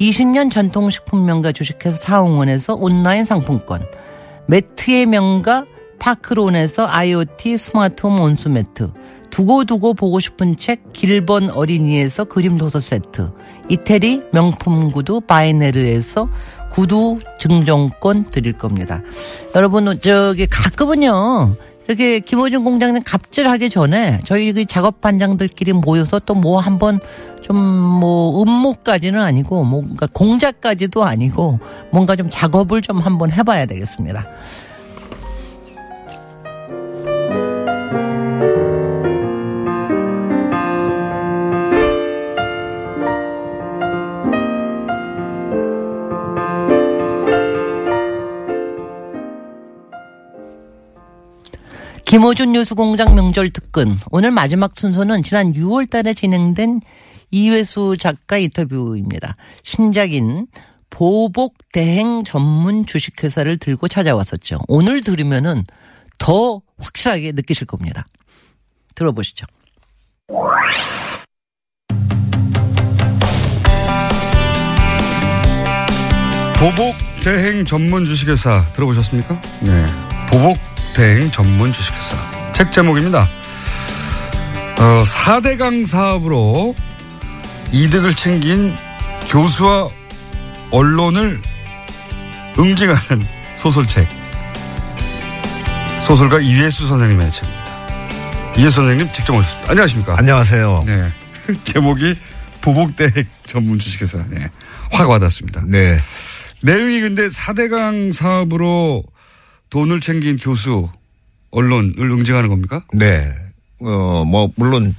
[0.00, 3.86] 20년 전통식품 명가 주식회사 사홍원에서 온라인 상품권.
[4.48, 5.66] 매트의 명가
[6.00, 8.90] 파크론에서 IoT 스마트홈 온수 매트,
[9.30, 13.30] 두고두고 보고 싶은 책 길번 어린이에서 그림 도서 세트,
[13.68, 16.28] 이태리 명품 구두 바이네르에서
[16.70, 19.02] 구두 증정권 드릴 겁니다.
[19.54, 21.56] 여러분 저기 가끔은요.
[21.88, 27.00] 이렇게 김호준 공장님 갑질하기 전에 저희 그 작업 반장들끼리 모여서 또 뭐 한번
[27.42, 27.56] 좀
[28.00, 31.58] 뭐 음모까지는 아니고 뭔가 공작까지도 아니고
[31.90, 34.26] 뭔가 좀 작업을 좀 한번 해봐야 되겠습니다.
[52.10, 53.96] 김호준 뉴스공장 명절 특근.
[54.10, 56.80] 오늘 마지막 순서는 지난 6월 달에 진행된
[57.30, 59.36] 이회수 작가 인터뷰입니다.
[59.62, 60.48] 신작인
[60.90, 64.58] 보복 대행 전문 주식회사를 들고 찾아왔었죠.
[64.66, 65.62] 오늘 들으면은
[66.18, 68.08] 더 확실하게 느끼실 겁니다.
[68.96, 69.46] 들어보시죠.
[76.58, 79.40] 보복 대행 전문 주식회사 들어보셨습니까?
[79.60, 79.86] 네.
[80.28, 82.52] 보복 대행 전문 주식회사.
[82.52, 83.28] 책 제목입니다.
[84.78, 86.74] 어, 4대강 사업으로
[87.72, 88.74] 이득을 챙긴
[89.28, 89.88] 교수와
[90.70, 91.40] 언론을
[92.58, 93.22] 응징하는
[93.56, 94.08] 소설책.
[96.00, 97.64] 소설가 이회수 선생님의 책입니다.
[98.58, 99.70] 이회수 선생님 직접 오셨습니다.
[99.70, 100.16] 안녕하십니까?
[100.18, 100.84] 안녕하세요.
[100.86, 101.12] 네.
[101.64, 102.16] 제목이
[102.60, 104.18] 보복대행 전문 주식회사.
[104.28, 104.50] 네.
[104.90, 105.62] 확 와닿습니다.
[105.66, 105.98] 네.
[106.62, 109.04] 내용이 근데 4대강 사업으로
[109.70, 110.88] 돈을 챙긴 교수,
[111.52, 112.82] 언론을 응징하는 겁니까?
[112.92, 113.32] 네.
[113.80, 114.94] 어, 뭐, 물론,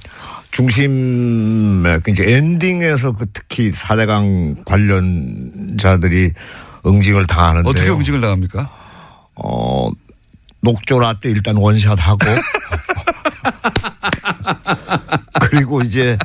[0.50, 6.32] 중심, 이제 엔딩에서 그 특히 4대강 관련자들이
[6.84, 7.68] 응징을 당하는데.
[7.68, 8.70] 어떻게 응징을 당합니까?
[9.36, 9.88] 어,
[10.60, 12.18] 녹조라 때 일단 원샷 하고.
[15.40, 16.16] 그리고 이제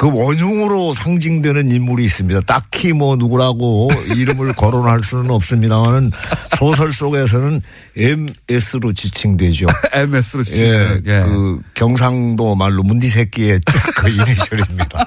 [0.00, 2.40] 그 원흉으로 상징되는 인물이 있습니다.
[2.46, 6.10] 딱히 뭐 누구라고 이름을 거론할 수는 없습니다만은
[6.56, 7.60] 소설 속에서는
[7.98, 9.66] MS로 지칭되죠.
[9.92, 10.64] MS로 지칭.
[10.64, 11.20] 예, 예.
[11.20, 13.60] 그 경상도 말로 문디 새끼의
[13.94, 15.06] 그 이니셜입니다.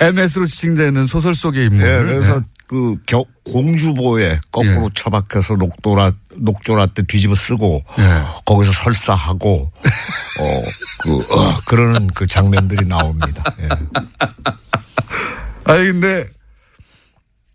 [0.00, 1.86] MS로 지칭되는 소설 속의 인물.
[1.86, 2.40] 예, 그래서 예.
[2.66, 4.88] 그 겨, 공주보에 거꾸로 예.
[4.94, 8.22] 처박혀서 녹도라 녹조라 때 뒤집어 쓰고 예.
[8.46, 9.70] 거기서 설사하고
[10.40, 13.44] 어그 어, 그러는 그 장면들이 나옵니다.
[13.60, 13.68] 예.
[15.64, 16.28] 아니 근데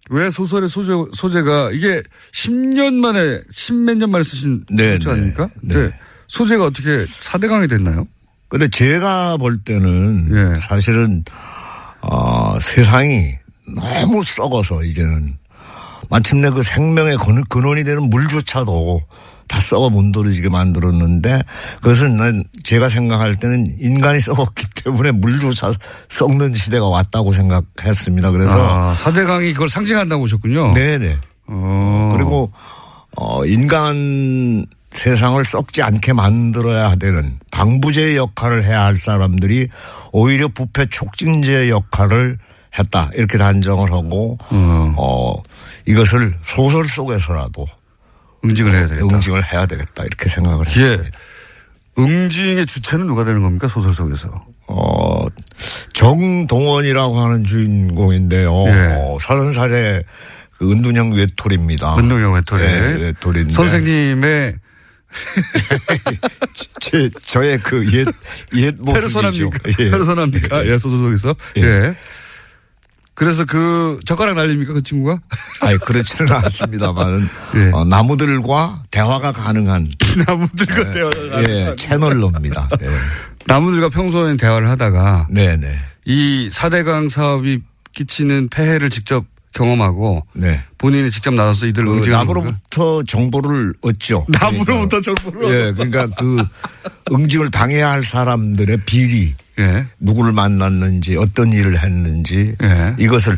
[0.10, 2.03] 왜 소설의 소재 소재가 이게
[2.34, 5.49] 10년 만에 10몇 년 만에 쓰신 네, 소재 아닙니까?
[5.62, 5.88] 네.
[5.88, 5.99] 네.
[6.27, 8.08] 소재가 어떻게 4대강이 됐나요?
[8.49, 10.60] 근데 제가 볼 때는 예.
[10.60, 11.23] 사실은
[12.01, 13.33] 어, 세상이
[13.75, 15.38] 너무 썩어서 이제는
[16.10, 17.17] 마침내 그 생명의
[17.49, 19.01] 근원이 되는 물조차도
[19.47, 21.41] 다 썩어 문드러지게 만들었는데
[21.81, 25.71] 그것은 난 제가 생각할 때는 인간이 썩었기 때문에 물조차
[26.10, 28.31] 썩는 시대가 왔다고 생각했습니다.
[28.31, 30.73] 그래서 아, 사대강이 그걸 상징한다고 보셨군요.
[30.73, 31.17] 네네.
[31.47, 32.10] 어.
[32.13, 32.51] 그리고
[33.15, 34.65] 어 인간
[34.97, 39.69] 세상을 썩지 않게 만들어야 되는 방부제 역할을 해야 할 사람들이
[40.12, 42.39] 오히려 부패 촉진제 역할을
[42.77, 44.95] 했다 이렇게 단정을 하고 음.
[44.97, 45.36] 어
[45.86, 47.67] 이것을 소설 속에서라도
[48.43, 49.05] 응징을 해야 되겠다.
[49.15, 50.81] 응징을 해야 되겠다 이렇게 생각을 예.
[50.81, 51.19] 했습니다.
[51.99, 54.45] 응징의 주체는 누가 되는 겁니까 소설 속에서?
[54.67, 55.25] 어
[55.93, 58.51] 정동원이라고 하는 주인공인데요.
[58.67, 59.17] 예.
[59.21, 60.03] 서른 살의
[60.57, 61.95] 그 은둔형 외톨입니다.
[61.97, 62.63] 은둔형 외톨이.
[62.63, 64.55] 네, 외톨인데 선생님의
[66.80, 68.08] 제, 저의 그 옛,
[68.56, 68.93] 옛 모습이죠.
[68.93, 69.60] 페르소나입니까?
[69.80, 69.91] 예.
[69.91, 70.65] 페르소나입니까?
[70.67, 71.36] 예, 소설 속에서.
[71.58, 71.62] 예.
[71.63, 71.95] 예.
[73.13, 75.19] 그래서 그 젓가락 날립니까 그 친구가?
[75.62, 77.71] 아니 그렇지는 않습니다만은 예.
[77.73, 79.89] 어, 나무들과 대화가 가능한
[80.27, 80.91] 나무들과 예.
[80.91, 82.69] 대화가 가능한 예, 채널로입니다.
[82.82, 82.88] 예.
[83.47, 87.62] 나무들과 평소엔 대화를 하다가 네네 이 4대강 사업이
[87.93, 90.62] 끼치는 폐해를 직접 경험하고 네.
[90.77, 94.25] 본인이 직접 나서서 이들 그 응징하는 나무로부터 정보를 얻죠.
[94.39, 95.01] 그러니까.
[95.01, 96.43] 정보를 예, 그러니까 그
[97.12, 99.88] 응징을 당해야 할 사람들의 비리 예.
[99.99, 102.95] 누구를 만났는지 어떤 일을 했는지 예.
[102.99, 103.38] 이것을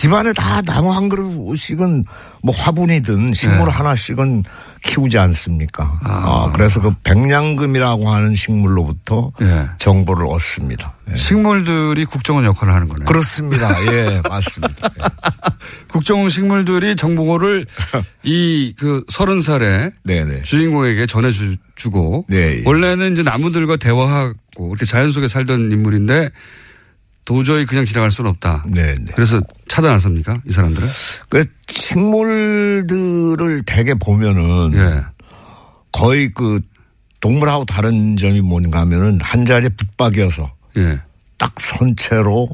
[0.00, 2.04] 집안에 다 나무 한 그릇씩은
[2.42, 3.70] 뭐 화분이든 식물 예.
[3.70, 4.44] 하나씩은
[4.82, 6.00] 키우지 않습니까?
[6.02, 6.10] 아.
[6.10, 9.68] 아, 그래서 그 백냥금이라고 하는 식물로부터 예.
[9.76, 10.94] 정보를 얻습니다.
[11.10, 11.16] 예.
[11.16, 13.04] 식물들이 국정원 역할을 하는 거네요.
[13.04, 13.68] 그렇습니다.
[13.92, 14.88] 예, 맞습니다.
[14.88, 15.04] 예.
[15.92, 17.66] 국정원 식물들이 정보를
[18.22, 19.92] 이 그 서른 살의
[20.44, 22.62] 주인공에게 전해주고 네, 예.
[22.64, 26.30] 원래는 이제 나무들과 대화하고 이렇게 자연 속에 살던 인물인데
[27.24, 28.64] 도저히 그냥 지나갈 수는 없다.
[28.66, 29.12] 네, 네.
[29.14, 30.34] 그래서 차단했습니까?
[30.46, 30.88] 이 사람들은?
[31.28, 35.04] 그 식물들을 대개 보면은 예.
[35.92, 36.60] 거의 그
[37.20, 41.00] 동물하고 다른 점이 뭔가 하면은 한 자리에 붙박여서 예.
[41.38, 42.48] 딱 선체로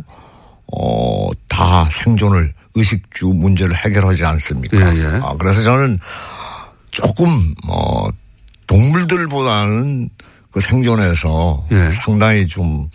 [0.72, 4.94] 어, 다 생존을 의식주 문제를 해결하지 않습니까?
[4.94, 5.06] 예, 예.
[5.22, 5.96] 아, 그래서 저는
[6.90, 8.06] 조금 어,
[8.66, 10.10] 동물들보다는
[10.50, 11.90] 그 생존에서 예.
[11.90, 12.88] 상당히 좀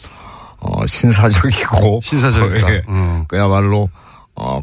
[0.61, 2.73] 어, 신사적이고 신사적이다.
[2.73, 2.83] 예.
[2.87, 3.25] 어.
[3.27, 3.89] 그야말로
[4.35, 4.61] 어,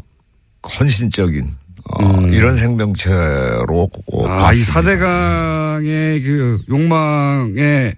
[0.79, 1.47] 헌신적인
[1.91, 4.29] 어, 이런 생명체로 어, 음.
[4.29, 4.57] 아, 이.
[4.57, 7.95] 사대강의 그 욕망에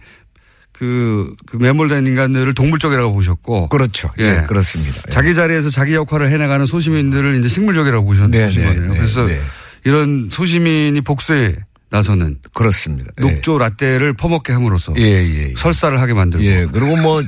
[0.71, 3.69] 그, 그 매몰된 인간들을 동물적이라고 보셨고.
[3.69, 4.09] 그렇죠.
[4.17, 5.03] 예, 그렇습니다.
[5.07, 5.11] 예.
[5.11, 8.73] 자기 자리에서 자기 역할을 해나가는 소시민들을 이제 식물적이라고 보셨, 네, 네.
[8.73, 9.39] 네, 그래서 네.
[9.83, 11.55] 이런 소시민이 복수에
[11.91, 13.11] 나서는 그렇습니다.
[13.19, 13.21] 예.
[13.21, 15.53] 녹조 라떼를 퍼먹게 함으로써 예, 예, 예.
[15.57, 16.43] 설사를 하게 만들고.
[16.45, 17.21] 예, 그리고 뭐,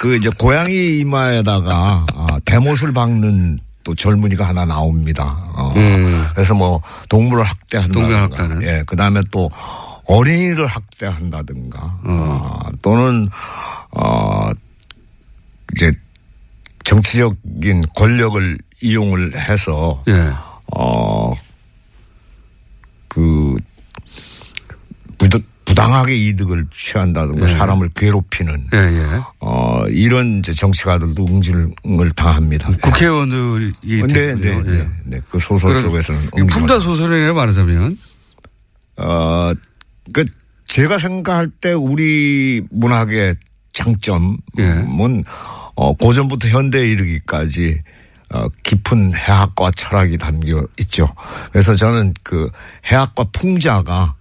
[0.00, 5.36] 그 이제 고양이 이마에다가 아, 대못을 박는 또 젊은이가 하나 나옵니다.
[5.54, 6.26] 어, 음.
[6.32, 8.28] 그래서 뭐 동물을 학대한다든가.
[8.36, 8.66] 동물.
[8.66, 9.50] 예, 그 다음에 또
[10.06, 12.00] 어린이를 학대한다든가.
[12.04, 13.24] 어, 또는,
[13.90, 14.50] 어,
[15.76, 15.92] 이제
[16.84, 20.32] 정치적인 권력을 이용을 해서 예.
[20.74, 21.34] 어,
[23.08, 23.49] 그,
[25.64, 27.48] 부당하게 이득을 취한다든가 예.
[27.48, 29.20] 사람을 괴롭히는 예, 예.
[29.38, 32.72] 어, 이런 이제 정치가들도 응징을 당합니다.
[32.82, 34.02] 국회의원들이 네.
[34.08, 34.88] 네, 네, 예.
[35.04, 35.20] 네.
[35.30, 37.96] 그 소설 속에서는 이 풍자 소설이네요, 말하자면.
[38.96, 39.52] 어,
[40.12, 40.24] 그
[40.66, 43.34] 제가 생각할 때 우리 문학의
[43.72, 45.24] 장점은
[45.76, 47.80] 어, 고전부터 현대에 이르기까지
[48.32, 51.08] 어, 깊은 해학과 철학이 담겨 있죠.
[51.52, 52.50] 그래서 저는 그
[52.86, 54.14] 해학과 풍자가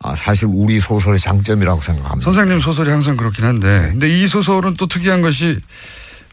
[0.00, 2.24] 아, 사실 우리 소설의 장점이라고 생각합니다.
[2.24, 3.46] 선생님 소설이 항상 그렇긴 네.
[3.46, 3.88] 한데.
[3.90, 5.58] 근데 이 소설은 또 특이한 것이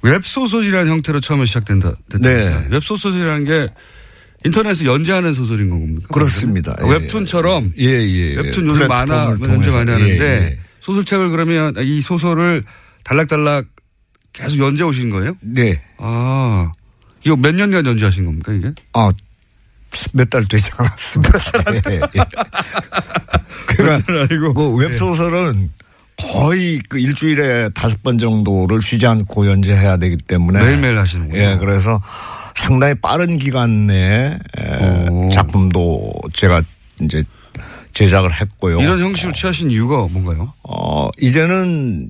[0.04, 1.94] 웹소설이라는 형태로 처음에 시작된다.
[2.20, 2.68] 네.
[2.70, 3.70] 웹소설이라는 게
[4.46, 6.08] 인터넷에 연재하는 소설인 겁니까?
[6.12, 6.76] 그렇습니다.
[6.80, 7.74] 아, 웹툰처럼.
[7.80, 8.36] 예, 예.
[8.36, 9.72] 웹툰 요즘 만화 연재.
[9.72, 10.60] 많이 하는데 예, 예.
[10.82, 12.64] 소설책을 그러면 이 소설을
[13.04, 13.66] 달락달락
[14.34, 15.36] 계속 연재 오신 거예요?
[15.42, 15.82] 네.
[15.98, 16.72] 아.
[17.24, 18.72] 이거 몇 년간 연재하신 겁니까, 이게?
[18.94, 19.12] 아,
[20.14, 21.40] 몇 달 되지 않았습니다.
[21.74, 22.02] 예, 예.
[23.68, 25.72] 그러니까 그 웹소설은
[26.18, 31.38] 거의 그 일주일에 다섯 번 정도를 쉬지 않고 연재해야 되기 때문에 매일매일 하시는군요.
[31.40, 32.02] 예, 그래서
[32.56, 36.62] 상당히 빠른 기간 내에 에, 작품도 제가
[37.02, 37.24] 이제
[37.94, 38.80] 제작을 했고요.
[38.82, 40.54] 이런 형식을 취하신 이유가 뭔가요?
[40.64, 42.10] 어, 이제는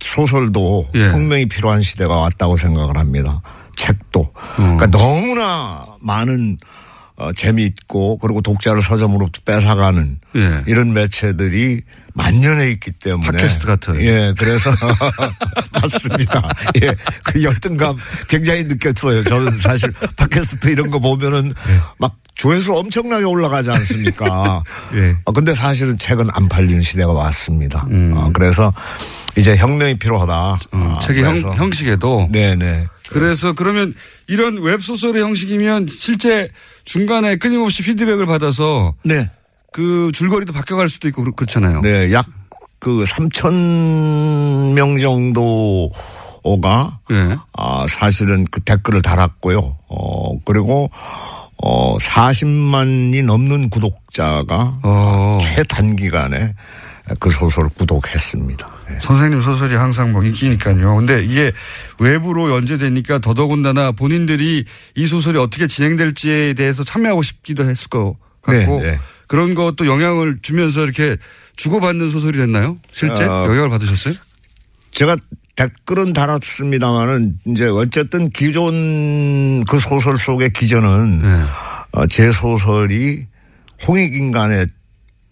[0.00, 1.08] 소설도 예.
[1.10, 3.40] 혁명이 필요한 시대가 왔다고 생각을 합니다.
[3.76, 4.32] 책도.
[4.56, 6.56] 그러니까 너무나 많은
[7.16, 10.62] 어, 재미있고 그리고 독자를 서점으로부터 뺏어가는 예.
[10.66, 14.00] 이런 매체들이 만연해 있기 때문에 팟캐스트 같은.
[14.02, 14.70] 예, 그래서
[15.72, 16.48] 맞습니다.
[16.82, 17.96] 예, 그 열등감
[18.28, 19.24] 굉장히 느꼈어요.
[19.24, 21.80] 저는 사실 팟캐스트 이런 거 보면은 예.
[21.98, 24.62] 막 조회수 엄청나게 올라가지 않습니까?
[24.94, 25.16] 예.
[25.24, 27.86] 어, 근데 사실은 책은 안 팔리는 시대가 왔습니다.
[27.90, 28.12] 음.
[28.14, 28.74] 어, 그래서
[29.38, 30.58] 이제 혁명이 필요하다.
[30.70, 32.28] 아, 책의 형, 형식에도.
[32.30, 32.88] 네네.
[33.10, 33.94] 그래서 그러면
[34.26, 36.50] 이런 웹소설의 형식이면 실제
[36.84, 39.30] 중간에 끊임없이 피드백을 받아서 네.
[39.72, 41.80] 그 줄거리도 바뀌어갈 수도 있고 그렇- 그렇잖아요.
[41.82, 42.26] 네, 약
[42.78, 47.36] 그 3천 명 정도가 예.
[47.54, 49.78] 아, 사실은 그 댓글을 달았고요.
[49.88, 50.90] 어, 그리고
[51.56, 55.38] 어, 40만이 넘는 구독자가 어.
[55.42, 56.54] 최단기간에
[57.18, 58.68] 그 소설을 구독했습니다.
[58.88, 58.98] 네.
[59.00, 60.96] 선생님 소설이 항상 뭐 인기니까요.
[60.96, 61.52] 근데 이게
[61.98, 68.92] 외부로 연재되니까 더더군다나 본인들이 이 소설이 어떻게 진행될지에 대해서 참여하고 싶기도 했을 것 같고 네,
[68.92, 68.98] 네.
[69.26, 71.16] 그런 것도 영향을 주면서 이렇게
[71.56, 72.76] 주고받는 소설이 됐나요?
[72.92, 74.14] 실제 어, 영향을 받으셨어요?
[74.92, 75.16] 제가
[75.56, 81.42] 댓글은 달았습니다만은 이제 어쨌든 기존 그 소설 속의 기전은 네.
[81.92, 83.26] 어, 제 소설이
[83.86, 84.66] 홍익인간의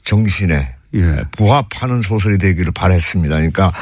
[0.05, 1.25] 정신에 예.
[1.33, 3.37] 부합하는 소설이 되기를 바랬습니다.
[3.37, 3.73] 그러니까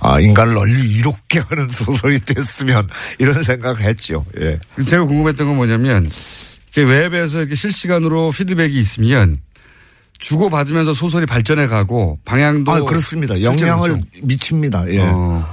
[0.00, 4.24] 아, 인간을 널리 이롭게 하는 소설이 됐으면 이런 생각을 했죠.
[4.38, 4.58] 예.
[4.84, 6.10] 제가 궁금했던 건 뭐냐면
[6.76, 9.40] 웹에서 이렇게 실시간으로 피드백이 있으면
[10.18, 13.40] 주고 받으면서 소설이 발전해 가고 방향도 아, 그렇습니다.
[13.42, 14.06] 영향을 그렇죠.
[14.22, 14.92] 미칩니다.
[14.92, 15.00] 예.
[15.00, 15.44] 어.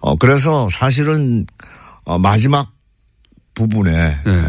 [0.00, 1.44] 어, 그래서 사실은
[2.04, 2.70] 어, 마지막
[3.54, 4.32] 부분에 네.
[4.32, 4.46] 에,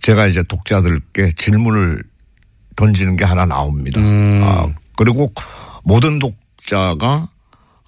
[0.00, 2.02] 제가 이제 독자들께 질문을
[2.74, 4.00] 던지는 게 하나 나옵니다.
[4.00, 4.40] 음.
[4.44, 5.32] 아, 그리고
[5.84, 7.28] 모든 독자가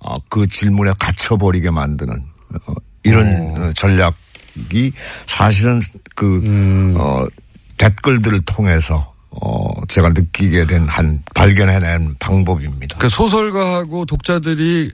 [0.01, 2.23] 어, 그 질문에 갇혀버리게 만드는
[2.67, 4.93] 어, 이런 어, 전략이
[5.27, 5.81] 사실은
[6.15, 6.95] 그 음.
[6.97, 7.25] 어,
[7.77, 12.97] 댓글들을 통해서 어, 제가 느끼게 된 한 발견해낸 방법입니다.
[12.97, 14.91] 그러니까 소설가하고 독자들이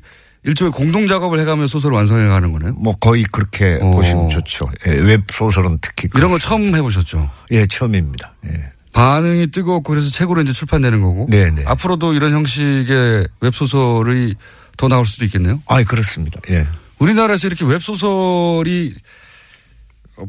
[0.47, 2.75] 일종의 공동 작업을 해가며 소설을 완성해 가는 거네요.
[2.75, 3.93] 뭐 거의 그렇게 오.
[3.93, 4.69] 보시면 좋죠.
[4.87, 6.47] 예, 웹 소설은 특히 이런 그렇습니다.
[6.47, 7.31] 처음 해보셨죠?
[7.53, 8.35] 예, 처음입니다.
[8.47, 8.71] 예.
[8.95, 11.27] 반응이 뜨겁고 그래서 책으로 이제 출판되는 거고.
[11.29, 11.65] 네네.
[11.67, 14.37] 앞으로도 이런 형식의 웹소설이
[14.77, 15.61] 더 나올 수도 있겠네요.
[15.67, 16.41] 아, 그렇습니다.
[16.51, 16.67] 예.
[16.99, 18.95] 우리나라에서 이렇게 웹소설이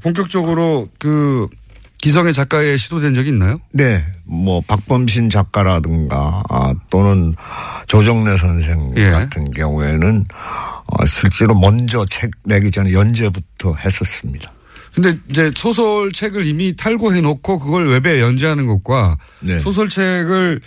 [0.02, 1.48] 본격적으로 그
[2.02, 3.60] 기성의 작가에 시도된 적이 있나요?
[3.72, 7.34] 네, 뭐 박범신 작가라든가 아, 또는
[7.88, 9.10] 조정래 선생 예.
[9.12, 10.26] 같은 경우에는
[10.88, 14.52] 어, 실제로 먼저 책 내기 전에 연재부터 했었습니다.
[14.96, 19.60] 근데 이제 소설책을 이미 탈고해 놓고 그걸 웹에 연재하는 것과 네.
[19.60, 20.62] 소설책을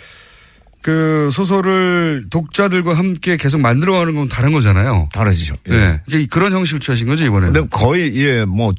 [0.81, 5.09] 그 소설을 독자들과 함께 계속 만들어가는 건 다른 거잖아요.
[5.11, 5.55] 다르죠.
[5.69, 5.99] 예.
[6.07, 6.25] 네.
[6.27, 7.53] 그런 형식을 취하신 거죠 이번에는.
[7.53, 8.71] 근데 거의 예, 뭐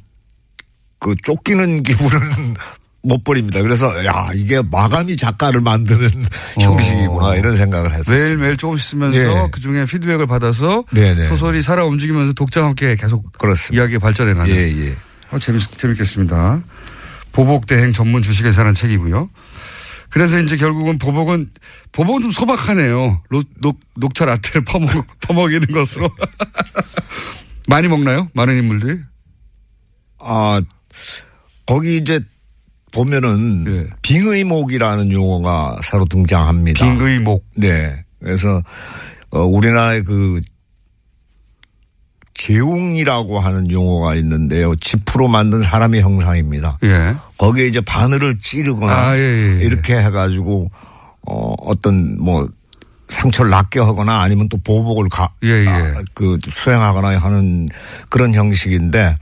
[1.01, 2.21] 그 쫓기는 기분은
[3.03, 3.63] 못 버립니다.
[3.63, 6.07] 그래서 야 이게 마감이 작가를 만드는
[6.61, 8.15] 형식이구나 이런 생각을 했어요.
[8.17, 8.21] 어.
[8.21, 9.49] 매일 매일 조금씩 쓰면서 예.
[9.51, 11.27] 그 중에 피드백을 받아서 네네.
[11.27, 13.83] 소설이 살아 움직이면서 독자와 함께 계속 그렇습니다.
[13.83, 14.55] 이야기가 발전해 가는.
[14.55, 14.95] 예, 예.
[15.31, 16.63] 어, 재밌, 재밌겠습니다.
[17.33, 19.31] 보복대행 전문 주식회사라는 책이고요.
[20.11, 21.51] 그래서 이제 결국은 보복은,
[21.93, 23.23] 보복은 좀 소박하네요.
[23.31, 24.91] 녹, 녹, 녹차 라떼를 퍼먹,
[25.23, 26.11] 퍼먹이는 것으로.
[27.69, 28.29] 많이 먹나요?
[28.35, 28.99] 많은 인물들이?
[30.19, 30.61] 아
[31.67, 32.21] 거기 이제
[32.93, 33.91] 보면은 예.
[34.03, 36.85] 빙의목이라는 용어가 새로 등장합니다.
[36.85, 37.47] 빙의목.
[37.57, 38.05] 네.
[38.19, 38.61] 그래서
[39.31, 40.41] 어, 우리나라의 그
[42.41, 44.75] 재웅이라고 하는 용어가 있는데요.
[44.77, 46.79] 지프로 만든 사람의 형상입니다.
[46.85, 47.15] 예.
[47.37, 49.63] 거기에 이제 바늘을 찌르거나 아, 예, 예, 예.
[49.63, 50.71] 이렇게 해가지고
[51.27, 52.49] 어, 어떤 뭐
[53.09, 55.69] 상처를 낫게 하거나 아니면 또 보복을 가, 예, 예.
[55.69, 57.67] 아, 그 수행하거나 하는
[58.09, 59.19] 그런 형식인데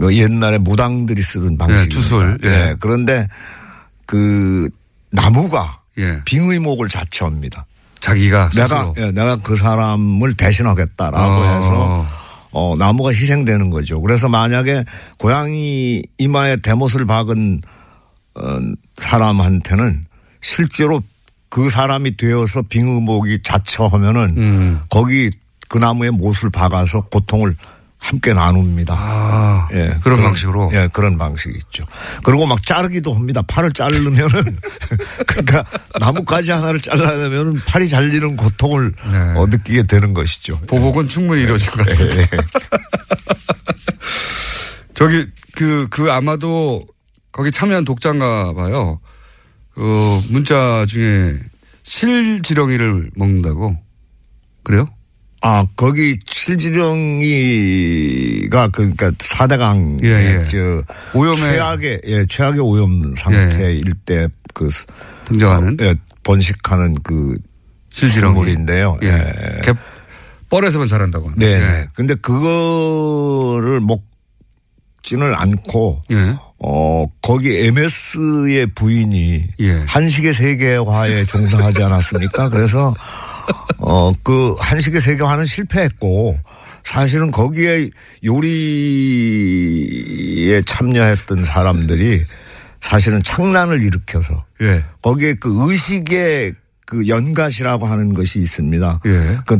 [0.00, 1.94] 그 옛날에 무당들이 쓰던 방식입니다.
[1.94, 2.48] 주술, 예.
[2.48, 3.28] 예, 그런데
[4.06, 4.70] 그
[5.10, 6.22] 나무가 예.
[6.24, 7.66] 빙의목을 자처합니다.
[8.00, 8.66] 자기가 스스로.
[8.66, 11.44] 내가 예, 내가 그 사람을 대신하겠다라고 어.
[11.44, 12.19] 해서
[12.52, 14.00] 어 나무가 희생되는 거죠.
[14.00, 14.84] 그래서 만약에
[15.18, 17.60] 고양이 이마에 대못을 박은
[18.34, 18.60] 어
[18.96, 20.04] 사람한테는
[20.40, 21.02] 실제로
[21.48, 24.80] 그 사람이 되어서 빙의목이 자처하면은 음.
[24.88, 25.30] 거기
[25.68, 27.56] 그 나무에 못을 박아서 고통을
[28.00, 28.94] 함께 나눕니다.
[28.96, 30.70] 아, 예, 그런 방식으로?
[30.72, 31.84] 예, 그런 방식이 있죠.
[32.24, 33.42] 그리고 막 자르기도 합니다.
[33.42, 34.28] 팔을 자르면은
[35.26, 35.64] 그러니까
[35.98, 39.18] 나뭇가지 하나를 잘라내면은 팔이 잘리는 고통을 네.
[39.36, 40.58] 어, 느끼게 되는 것이죠.
[40.66, 42.22] 보복은 충분히 이루어질 것 같습니다.
[42.22, 42.26] 예,
[44.94, 46.84] 저기 그, 그 아마도
[47.32, 48.98] 거기 참여한 독자인가 봐요.
[49.74, 51.38] 그 문자 중에
[51.82, 53.76] 실지렁이를 먹는다고.
[54.62, 54.86] 그래요?
[55.42, 56.18] 아, 거기
[57.30, 60.44] 칠지령이가 그러니까 사대강 예, 예.
[60.44, 60.82] 저
[61.18, 64.68] 오염의- 최악의 예, 최악의 오염 상태일 때그
[65.26, 67.38] 등장하는 예, 번식하는 그
[67.92, 68.34] 실지렁이.
[68.34, 68.98] 식물인데요.
[69.02, 69.08] 예.
[69.08, 69.60] 예.
[69.62, 69.72] 개-
[70.50, 71.38] 뻘에서만 자란다고 하는.
[71.38, 71.46] 네.
[71.54, 71.86] 예.
[71.94, 76.34] 근데 그거를 먹지는 않고 예.
[76.62, 79.84] 어 거기 MS의 부인이 예.
[79.86, 82.50] 한식의 세계화에 종사하지 않았습니까?
[82.50, 82.92] 그래서
[83.78, 86.38] 어 그 한식의 세계화는 실패했고
[86.84, 87.90] 사실은 거기에
[89.30, 92.24] 요리에 참여했던 사람들이
[92.80, 94.84] 사실은 창란을 일으켜서 예.
[95.02, 96.54] 거기에 그 의식의
[96.86, 99.00] 그 연갓이라고 하는 것이 있습니다.
[99.06, 99.38] 예.
[99.46, 99.58] 그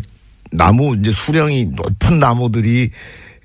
[0.53, 2.91] 나무 이제 수령이 높은 나무들이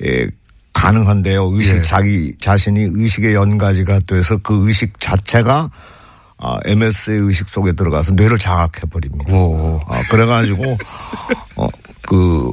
[0.03, 0.27] 예,
[0.73, 1.51] 가능한데요.
[1.53, 1.81] 의식 예.
[1.81, 5.69] 자기 자신이 의식의 연가지가 돼서 그 의식 자체가
[6.37, 9.33] 아, MS의 의식 속에 들어가서 뇌를 장악해 버립니다.
[9.33, 9.79] 오.
[9.87, 10.77] 아, 그래가지고
[11.55, 11.67] 어,
[12.07, 12.51] 그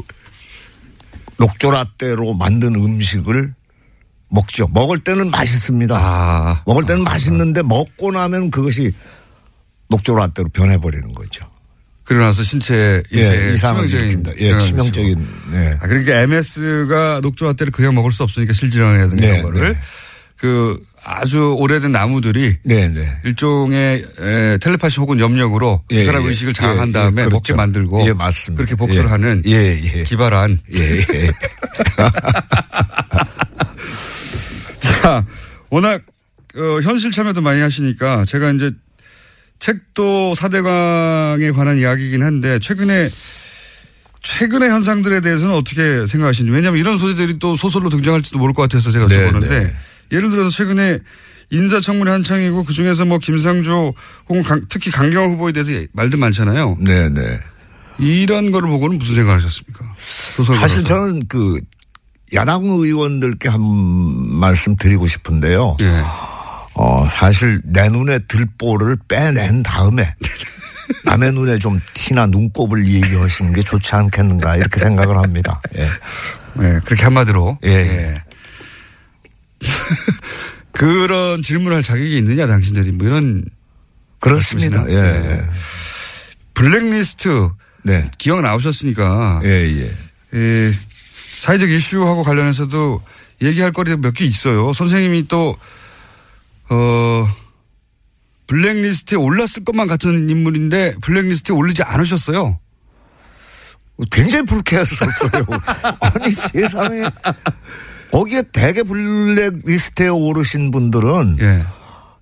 [1.39, 3.55] 녹조라떼로 만든 음식을
[4.31, 4.69] 먹죠.
[4.69, 5.97] 먹을 때는 맛있습니다.
[5.99, 6.63] 아.
[6.65, 8.93] 먹을 때는 맛있는데 먹고 나면 그것이
[9.89, 11.47] 녹조라떼로 변해버리는 거죠.
[12.05, 14.25] 그러나서 신체에 예, 치명적인.
[14.39, 15.29] 예, 치명적인.
[15.55, 15.79] 예.
[15.81, 19.81] 아, 그러니까 MS가 녹조라떼를 그냥 먹을 수 없으니까 실지렁이라든가 네, 이런 거를 네.
[20.43, 23.17] 그 아주 오래된 나무들이 네, 네.
[23.25, 26.31] 일종의 에, 텔레파시 혹은 염력으로 예, 이 사람 예.
[26.31, 27.57] 의식을 장악한 예, 다음에 예, 먹게 그렇죠.
[27.57, 28.57] 만들고 예, 맞습니다.
[28.57, 29.11] 그렇게 복수를 예.
[29.13, 30.03] 하는 예, 예.
[30.03, 31.31] 기발한 예, 예.
[34.81, 35.25] 자,
[35.71, 36.03] 워낙
[36.57, 38.73] 어, 현실 참여도 많이 하시니까 제가 이제
[39.61, 43.09] 책도 사대강에 관한 이야기이긴 한데 최근에
[44.25, 49.07] 최근의 현상들에 대해서는 어떻게 생각하시는지 왜냐하면 이런 소재들이 또 소설로 등장할지도 모를 것 같아서 제가
[49.07, 49.77] 네, 여쭤보는데 네.
[50.13, 50.99] 예를 들어서 최근에
[51.51, 53.95] 인사청문회 한창이고 그 중에서 뭐 김상조
[54.29, 56.77] 혹은 강- 특히 강경화 후보에 대해서 말도 많잖아요.
[56.81, 57.41] 네, 네.
[57.99, 59.85] 이런 거를 보고는 무슨 생각하셨습니까?
[60.55, 61.61] 사실 저는 그
[62.35, 65.77] 야당 의원들께 한 말씀 드리고 싶은데요.
[65.83, 66.03] 예.
[66.75, 70.15] 어, 사실 내 눈에 들보를 빼낸 다음에
[71.05, 75.61] 남의 눈에 좀 티나 눈곱을 얘기하시는 게 좋지 않겠는가 이렇게 생각을 합니다.
[75.77, 75.87] 예.
[76.55, 77.59] 네, 그렇게 한마디로.
[77.65, 77.71] 예.
[77.71, 78.23] 예.
[80.73, 82.93] 그런 질문할 자격이 있느냐, 당신들이.
[82.93, 83.45] 뭐 이런.
[84.21, 84.85] 그렇습니다.
[84.89, 84.95] 예.
[85.03, 85.49] 네.
[86.55, 87.51] 블랙리스트.
[87.85, 88.11] 네.
[88.19, 89.41] 기억 나오셨으니까.
[89.45, 89.95] 예, 예.
[90.35, 90.73] 예,
[91.39, 93.03] 사회적 이슈하고 관련해서도
[93.43, 94.73] 얘기할 거리가 몇 개 있어요.
[94.73, 95.57] 선생님이 또,
[96.71, 97.29] 어,
[98.47, 102.59] 블랙리스트에 올랐을 것만 같은 인물인데 블랙리스트에 올리지 않으셨어요.
[104.11, 105.45] 굉장히 불쾌했었어요.
[106.01, 107.03] 아니 세상에
[108.13, 111.63] 거기에 대개 블랙리스트에 오르신 분들은 예.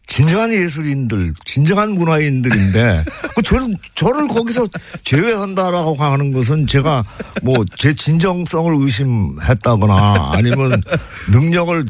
[0.07, 3.05] 진정한 예술인들, 진정한 문화인들인데
[3.37, 4.67] 그 저는 저를 거기서
[5.05, 7.05] 제외한다라고 하는 것은 제가
[7.43, 10.83] 뭐 제 진정성을 의심했다거나 아니면
[11.31, 11.87] 능력을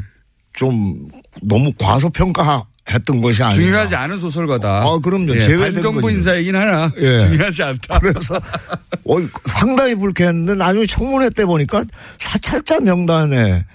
[0.53, 1.07] 좀
[1.41, 4.67] 너무 과소평가했던 것이 아니라 중요하지 않은 소설가다.
[4.83, 5.35] 아, 그럼요.
[5.35, 6.15] 예, 제외된 거지.
[6.15, 6.91] 인사이긴 하나.
[6.97, 7.19] 예.
[7.19, 7.99] 중요하지 않다.
[7.99, 11.83] 그래서 어, 상당히 불쾌했는데 나중에 청문회 때 보니까
[12.19, 13.65] 사찰자 명단에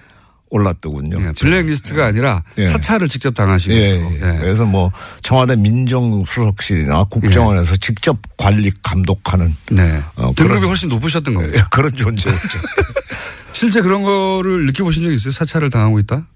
[0.51, 1.19] 올랐더군요.
[1.21, 2.65] 예, 블랙리스트가 아니라 예.
[2.65, 4.15] 사찰을 직접 당하신 예, 거죠.
[4.15, 4.39] 예.
[4.39, 4.93] 그래서 뭐
[5.23, 10.03] 청와대 민정수석실이나 국정원에서 직접 관리 감독하는 네.
[10.17, 11.69] 어, 등급이 그런- 훨씬 높으셨던 예, 겁니다.
[11.71, 12.59] 그런 존재였죠.
[13.53, 15.33] 실제 그런 거를 느껴보신 적 있어요?
[15.33, 16.27] 사찰을 당하고 있다?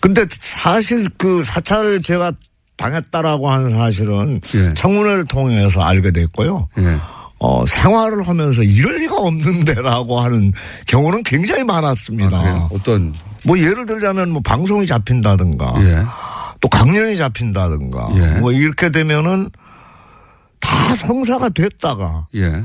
[0.00, 2.32] 근데 사실 그 사찰 제가
[2.76, 4.74] 당했다라고 하는 사실은 예.
[4.74, 6.68] 청문회를 통해서 알게 됐고요.
[7.34, 7.46] 예.
[7.46, 10.52] 어, 생활을 하면서 이럴 리가 없는데라고 하는
[10.86, 12.36] 경우는 굉장히 많았습니다.
[12.36, 12.68] 아?
[12.72, 13.14] 어떤?
[13.44, 16.04] 뭐 예를 들자면 뭐 방송이 잡힌다든가 예.
[16.60, 18.40] 또 강연이 잡힌다든가 예.
[18.40, 19.50] 뭐 이렇게 되면은
[20.60, 22.64] 다 성사가 됐다가 예.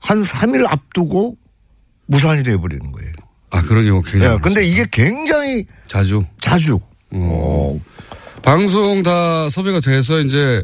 [0.00, 1.36] 한 3일 앞두고
[2.06, 3.12] 무산이 돼 버리는 거예요.
[3.50, 4.34] 아, 그런 경우 굉장히.
[4.34, 6.24] 예, 근데 이게 굉장히 자주.
[6.40, 6.80] 자주.
[7.12, 7.78] 어.
[8.42, 10.62] 방송 다 섭외가 돼서 이제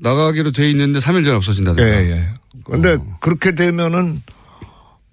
[0.00, 1.88] 나가기로 돼 있는데 3일 전에 없어진다든가.
[1.88, 2.28] 예, 예.
[2.70, 3.16] 근데 어.
[3.20, 4.22] 그렇게 되면은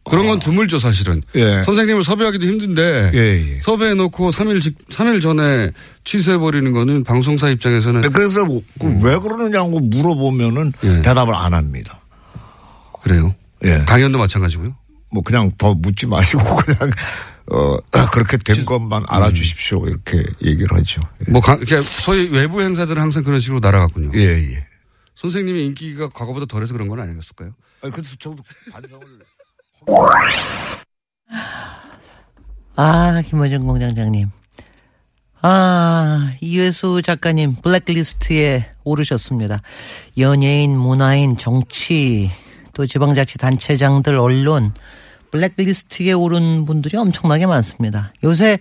[0.06, 1.22] 그런 건 드물죠, 사실은.
[1.36, 1.64] 예.
[1.64, 3.60] 선생님을 섭외하기도 힘든데 예, 예.
[3.62, 5.72] 섭외해 놓고 3일 직 3일 전에
[6.04, 11.01] 취소해 버리는 거는 방송사 입장에서는 그래서 뭐- 그왜 그러느냐고 물어보면은 예.
[11.01, 12.01] 대답을 안 합니다.
[13.01, 13.34] 그래요.
[13.64, 13.84] 예.
[13.88, 14.76] 강연도 마찬가지고요.
[15.14, 16.91] 뭐 그냥 더 묻지 마시고 그냥
[17.51, 17.78] 어
[18.12, 21.01] 그렇게 된 것만 알아주십시오 이렇게 얘기를 하죠.
[21.30, 24.12] 뭐 가- 이렇게 소위 외부 행사들은 항상 그런 식으로 날아갔군요.
[24.16, 24.66] 예, 예.
[25.16, 27.53] 선생님의 인기가 과거보다 덜해서 그런 건 아니었을까요?
[27.82, 29.07] 아니, 그래서 저도 반성을
[32.76, 34.30] 아, 김호준 공장장님.
[35.41, 39.61] 아, 이회수 작가님 블랙리스트에 오르셨습니다.
[40.18, 42.32] 연예인, 문화인, 정치,
[42.74, 44.74] 또 지방자치단체장들, 언론
[45.32, 48.14] 블랙리스트에 오른 분들이 엄청나게 많습니다.
[48.24, 48.57] 요새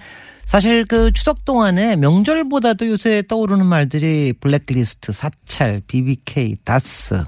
[0.46, 7.22] 사실 그 추석 동안에 명절보다도 요새 떠오르는 말들이 블랙리스트, 사찰, BBK, 다스,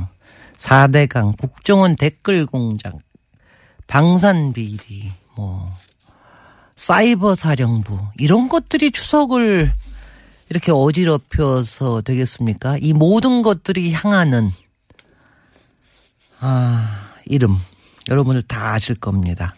[0.58, 2.92] 4대강, 국정원 댓글 공장,
[3.86, 5.74] 방산 비리, 뭐
[6.76, 9.72] 사이버 사령부 이런 것들이 추석을
[10.50, 12.76] 이렇게 어지럽혀서 되겠습니까?
[12.80, 14.50] 이 모든 것들이 향하는
[16.40, 17.56] 아 이름
[18.08, 19.54] 여러분들 다 아실 겁니다.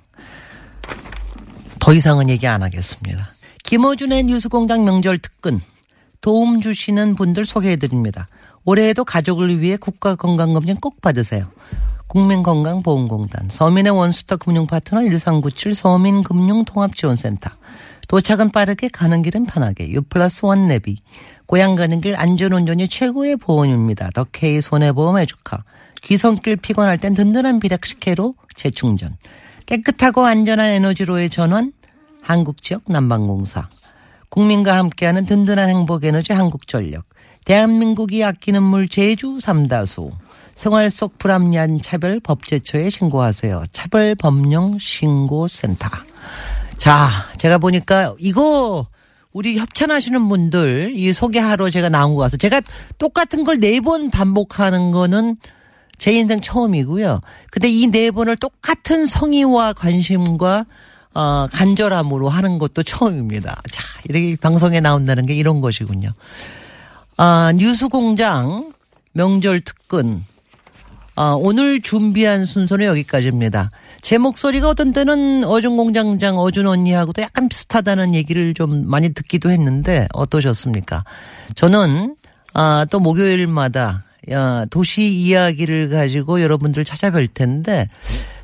[1.81, 3.36] 더 이상은 얘기 안 하겠습니다.
[3.67, 5.61] 김어준의 뉴스공장 명절 특근
[6.21, 8.29] 도움 주시는 분들 소개해드립니다.
[8.64, 11.51] 올해에도 가족을 위해 국가건강검진 꼭 받으세요.
[12.07, 17.51] 국민건강보험공단, 서민의 원스톱 금융파트너 1397 서민금융통합지원센터,
[18.07, 20.99] 도착은 빠르게 가는 길은 편하게 유플러스 원 내비,
[21.47, 24.11] 고향 가는 길 안전운전이 최고의 보험입니다.
[24.14, 25.64] 더 K 손해보험 해주카,
[26.03, 29.17] 귀성길 피곤할 땐 든든한 비락식혜로 재충전,
[29.67, 31.73] 깨끗하고 안전한 에너지로의 전환,
[32.27, 33.68] 한국지역 난방공사,
[34.31, 37.05] 국민과 함께하는 든든한 행복에너지 한국전력,
[37.45, 40.11] 대한민국이 아끼는 물 제주 삼다수,
[40.57, 43.64] 생활 속 불합리한 차별 법제처에 신고하세요.
[43.70, 45.89] 차별 법령 신고센터.
[46.77, 48.87] 자, 제가 보니까 이거
[49.33, 52.61] 우리 협찬하시는 분들 이 소개하러 제가 나온 거 같아서 제가
[52.99, 55.37] 똑같은 걸 네 번 반복하는 거는
[55.99, 57.20] 제 인생 처음이고요.
[57.51, 60.64] 근데 이 네 번을 똑같은 성의와 관심과
[61.17, 63.62] 어, 간절함으로 하는 것도 처음입니다.
[63.71, 66.11] 자, 이렇게 방송에 나온다는 게 이런 것이군요.
[67.17, 68.75] 아, 뉴스공장
[69.12, 70.25] 명절 특근.
[71.14, 73.71] 아, 오늘 준비한 순서는 여기까지입니다.
[74.03, 80.07] 제 목소리가 어떤 때는 어준 공장장 어준 언니하고도 약간 비슷하다는 얘기를 좀 많이 듣기도 했는데
[80.12, 81.05] 어떠셨습니까?
[81.55, 82.17] 저는
[82.53, 84.05] 아, 또 목요일마다
[84.35, 87.89] 아, 도시 이야기를 가지고 여러분들 찾아뵐 텐데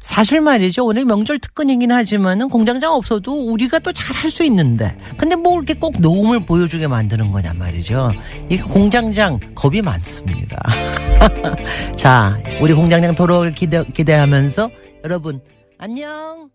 [0.02, 0.84] 사실 말이죠.
[0.84, 4.96] 오늘 명절 특근이긴 하지만은 공장장 없어도 우리가 또 잘할 수 있는데.
[5.16, 8.12] 근데 뭐 이렇게 꼭 노움을 보여주게 만드는 거냐 말이죠.
[8.50, 10.58] 이 공장장 겁이 많습니다.
[11.96, 14.70] 자, 우리 공장장 돌아올 기대, 기대하면서
[15.04, 15.40] 여러분,
[15.78, 16.50] 안녕!